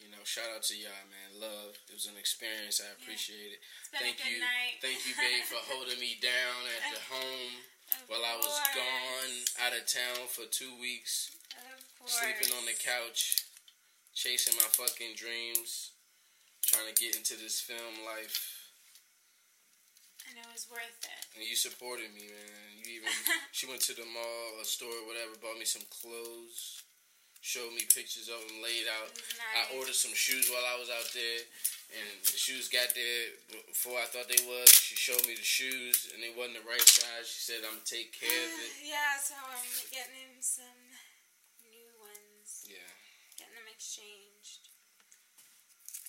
you 0.00 0.08
know, 0.12 0.20
shout 0.24 0.52
out 0.52 0.62
to 0.68 0.76
y'all, 0.76 1.06
man. 1.08 1.40
Love. 1.40 1.76
It 1.88 1.96
was 1.96 2.06
an 2.06 2.20
experience. 2.20 2.80
I 2.84 2.92
appreciate 2.92 3.56
it. 3.56 3.60
It's 3.60 3.90
been 3.92 4.12
Thank 4.12 4.20
you. 4.28 4.40
night. 4.40 4.80
Thank 4.84 5.00
you, 5.08 5.16
babe, 5.16 5.44
for 5.48 5.60
holding 5.72 5.96
me 6.00 6.20
down 6.20 6.60
at 6.76 6.84
the 6.92 7.00
home 7.08 7.54
Of 8.04 8.08
while 8.12 8.24
I 8.24 8.36
was 8.36 8.56
gone 8.76 9.34
out 9.64 9.72
of 9.76 9.84
town 9.88 10.28
for 10.28 10.44
two 10.48 10.72
weeks, 10.76 11.32
course. 11.98 12.20
sleeping 12.20 12.52
on 12.60 12.68
the 12.68 12.76
couch, 12.76 13.48
chasing 14.12 14.56
my 14.60 14.68
fucking 14.72 15.16
dreams, 15.16 15.92
trying 16.64 16.88
to 16.92 16.96
get 16.96 17.16
into 17.16 17.36
this 17.40 17.60
film 17.60 18.04
life. 18.04 18.63
And 20.34 20.42
it 20.42 20.50
was 20.50 20.66
worth 20.66 20.98
it. 21.06 21.22
And 21.38 21.46
you 21.46 21.54
supported 21.54 22.10
me, 22.10 22.26
man. 22.26 22.66
You 22.82 22.98
even 22.98 23.06
she 23.54 23.70
went 23.70 23.86
to 23.86 23.94
the 23.94 24.02
mall, 24.02 24.58
a 24.58 24.66
store, 24.66 24.90
whatever, 25.06 25.38
bought 25.38 25.62
me 25.62 25.62
some 25.62 25.86
clothes, 25.94 26.82
showed 27.38 27.70
me 27.70 27.86
pictures 27.86 28.26
of 28.26 28.42
them 28.42 28.58
laid 28.58 28.90
out. 28.90 29.14
Was 29.14 29.38
I 29.38 29.62
ordered 29.78 29.94
some 29.94 30.10
shoes 30.10 30.50
while 30.50 30.66
I 30.66 30.74
was 30.74 30.90
out 30.90 31.06
there, 31.14 31.40
and 31.94 32.18
the 32.26 32.34
shoes 32.34 32.66
got 32.66 32.90
there 32.98 33.38
before 33.70 33.94
I 33.94 34.10
thought 34.10 34.26
they 34.26 34.42
was. 34.42 34.66
She 34.74 34.98
showed 34.98 35.22
me 35.22 35.38
the 35.38 35.46
shoes, 35.46 36.10
and 36.10 36.18
they 36.18 36.34
wasn't 36.34 36.58
the 36.58 36.66
right 36.66 36.82
size. 36.82 37.30
She 37.30 37.54
said, 37.54 37.62
"I'm 37.62 37.78
gonna 37.78 37.86
take 37.86 38.10
care 38.10 38.26
of 38.26 38.50
it." 38.58 38.74
Yeah, 38.90 39.14
so 39.22 39.38
I'm 39.38 39.70
getting 39.94 40.18
him 40.18 40.42
some 40.42 40.98
new 41.62 41.94
ones, 42.02 42.66
Yeah, 42.66 42.90
getting 43.38 43.54
them 43.54 43.70
exchanged. 43.70 44.66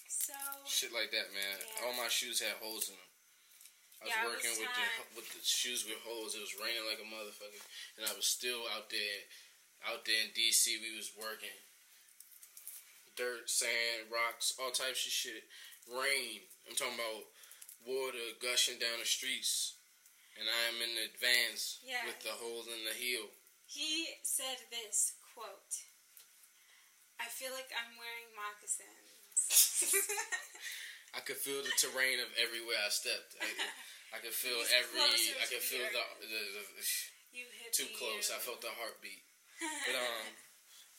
So 0.10 0.34
shit 0.66 0.90
like 0.90 1.14
that, 1.14 1.30
man. 1.30 1.62
Yeah. 1.62 1.86
All 1.86 1.94
my 1.94 2.10
shoes 2.10 2.42
had 2.42 2.58
holes 2.58 2.90
in 2.90 2.98
them. 2.98 3.15
I 4.06 4.08
was 4.08 4.14
Yeah, 4.14 4.30
working 4.30 4.54
was 4.54 4.62
with 4.62 4.70
the 4.78 4.88
with 5.18 5.28
the 5.34 5.42
shoes 5.42 5.82
with 5.82 5.98
holes. 6.06 6.38
It 6.38 6.46
was 6.46 6.54
raining 6.62 6.86
like 6.86 7.02
a 7.02 7.08
motherfucker, 7.10 7.58
and 7.98 8.06
I 8.06 8.14
was 8.14 8.30
still 8.30 8.70
out 8.78 8.94
there, 8.94 9.22
out 9.90 10.06
there 10.06 10.22
in 10.22 10.30
DC. 10.38 10.78
We 10.78 10.94
was 10.94 11.10
working. 11.18 11.58
Dirt, 13.18 13.50
sand, 13.50 14.12
rocks, 14.14 14.54
all 14.62 14.70
types 14.70 15.08
of 15.08 15.14
shit. 15.16 15.48
Rain. 15.90 16.46
I'm 16.70 16.76
talking 16.78 17.00
about 17.02 17.26
water 17.82 18.38
gushing 18.44 18.78
down 18.78 19.02
the 19.02 19.08
streets, 19.10 19.74
and 20.38 20.46
I 20.46 20.62
am 20.70 20.78
in 20.86 20.94
the 20.94 21.10
vans 21.18 21.80
Yeah. 21.82 22.06
with 22.06 22.22
the 22.22 22.36
hole 22.38 22.62
in 22.70 22.86
the 22.86 22.94
heel. 22.94 23.34
he 23.66 24.22
said 24.22 24.62
this 24.70 25.18
quote. 25.34 25.82
I 27.18 27.26
feel 27.32 27.54
like 27.58 27.72
I'm 27.74 27.96
wearing 27.98 28.30
moccasins. 28.38 29.96
I 31.16 31.24
could 31.24 31.38
feel 31.40 31.64
the 31.64 31.72
terrain 31.80 32.20
of 32.20 32.28
everywhere 32.36 32.76
I 32.86 32.90
stepped. 32.92 33.40
I, 33.40 33.48
I 34.14 34.22
could 34.22 34.34
feel 34.36 34.58
He's 34.62 34.74
every. 34.76 35.02
I 35.42 35.46
could 35.50 35.64
feel 35.64 35.86
the, 35.90 36.04
the, 36.22 36.42
the 36.78 36.84
you 37.36 37.46
hit 37.64 37.74
too 37.76 37.90
close. 38.00 38.30
you. 38.32 38.36
I 38.36 38.40
felt 38.40 38.62
the 38.62 38.72
heartbeat. 38.76 39.24
But 39.88 39.96
um, 39.96 40.28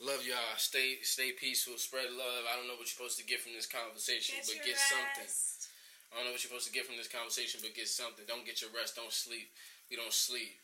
love 0.01 0.25
y'all. 0.25 0.57
Stay 0.57 0.97
stay 1.05 1.33
peaceful. 1.33 1.77
Spread 1.77 2.09
love. 2.13 2.45
I 2.49 2.57
don't 2.57 2.65
know 2.67 2.77
what 2.81 2.89
you're 2.89 2.97
supposed 2.97 3.21
to 3.21 3.27
get 3.29 3.41
from 3.45 3.53
this 3.53 3.69
conversation, 3.69 4.41
Get 4.41 4.49
but 4.49 4.65
get 4.65 4.79
something. 4.81 5.29
I 5.29 6.17
don't 6.17 6.25
know 6.25 6.33
what 6.33 6.41
you're 6.41 6.49
supposed 6.49 6.69
to 6.69 6.73
get 6.73 6.87
from 6.89 6.97
this 6.97 7.09
conversation, 7.09 7.61
but 7.61 7.75
get 7.77 7.89
something. 7.89 8.25
Don't 8.25 8.45
get 8.49 8.61
your 8.65 8.71
rest. 8.73 8.97
Don't 8.97 9.13
sleep. 9.13 9.53
We 9.91 9.97
don't 9.97 10.13
sleep. 10.13 10.57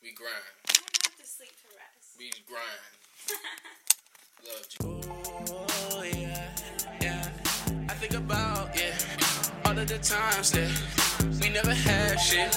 We 0.00 0.12
grind. 0.16 0.32
You 0.72 0.80
don't 0.80 1.04
have 1.04 1.16
to 1.20 1.26
sleep 1.28 1.52
to 1.52 1.68
rest. 1.76 2.16
We 2.16 2.32
grind. 2.48 2.82
Love 4.48 4.66
you. 4.72 5.00
Oh 5.92 6.02
yeah, 6.02 6.48
yeah. 7.02 7.28
I 7.88 7.94
think 7.94 8.14
about 8.14 8.72
yeah 8.76 8.94
all 9.64 9.76
of 9.76 9.88
the 9.88 9.98
times 9.98 10.52
that 10.52 10.70
we 11.48 11.54
never 11.54 11.72
had 11.74 12.16
shit. 12.20 12.54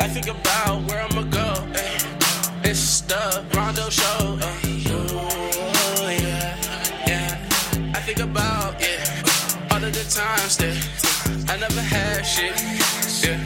I 0.00 0.06
think 0.06 0.28
about 0.28 0.82
where 0.86 1.02
I'ma 1.02 1.22
go. 1.22 1.48
eh. 1.74 1.98
It's 2.70 3.00
the 3.00 3.44
Rondo 3.54 3.88
Show. 3.90 4.38
uh. 4.40 4.46
Oh 5.98 6.08
yeah, 6.08 6.56
yeah. 7.06 7.92
I 7.96 8.00
think 8.06 8.20
about 8.20 8.80
yeah 8.80 9.72
all 9.72 9.82
of 9.82 9.92
the 9.92 10.04
times 10.20 10.56
that 10.58 10.76
I 11.52 11.56
never 11.56 11.80
had 11.80 12.22
shit. 12.22 12.54
Yeah. 13.24 13.40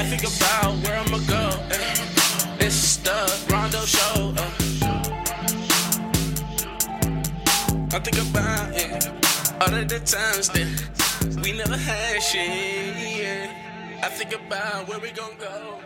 I 0.00 0.02
think 0.10 0.22
about 0.22 0.74
where 0.84 0.96
I'ma 0.98 1.18
go. 1.26 1.44
eh. 1.74 2.64
It's 2.66 2.96
the 2.98 3.18
Rondo 3.50 3.80
Show. 3.86 4.34
I 7.96 7.98
think 7.98 8.18
about 8.30 8.68
it 8.76 9.08
all 9.60 9.74
of 9.74 9.88
the 9.88 9.98
times 10.00 10.48
that 10.50 11.05
we 11.42 11.52
never 11.52 11.76
had 11.76 12.22
shit. 12.22 13.50
I 14.02 14.08
think 14.08 14.32
about 14.32 14.88
where 14.88 15.00
we 15.00 15.10
gon' 15.10 15.36
go. 15.38 15.80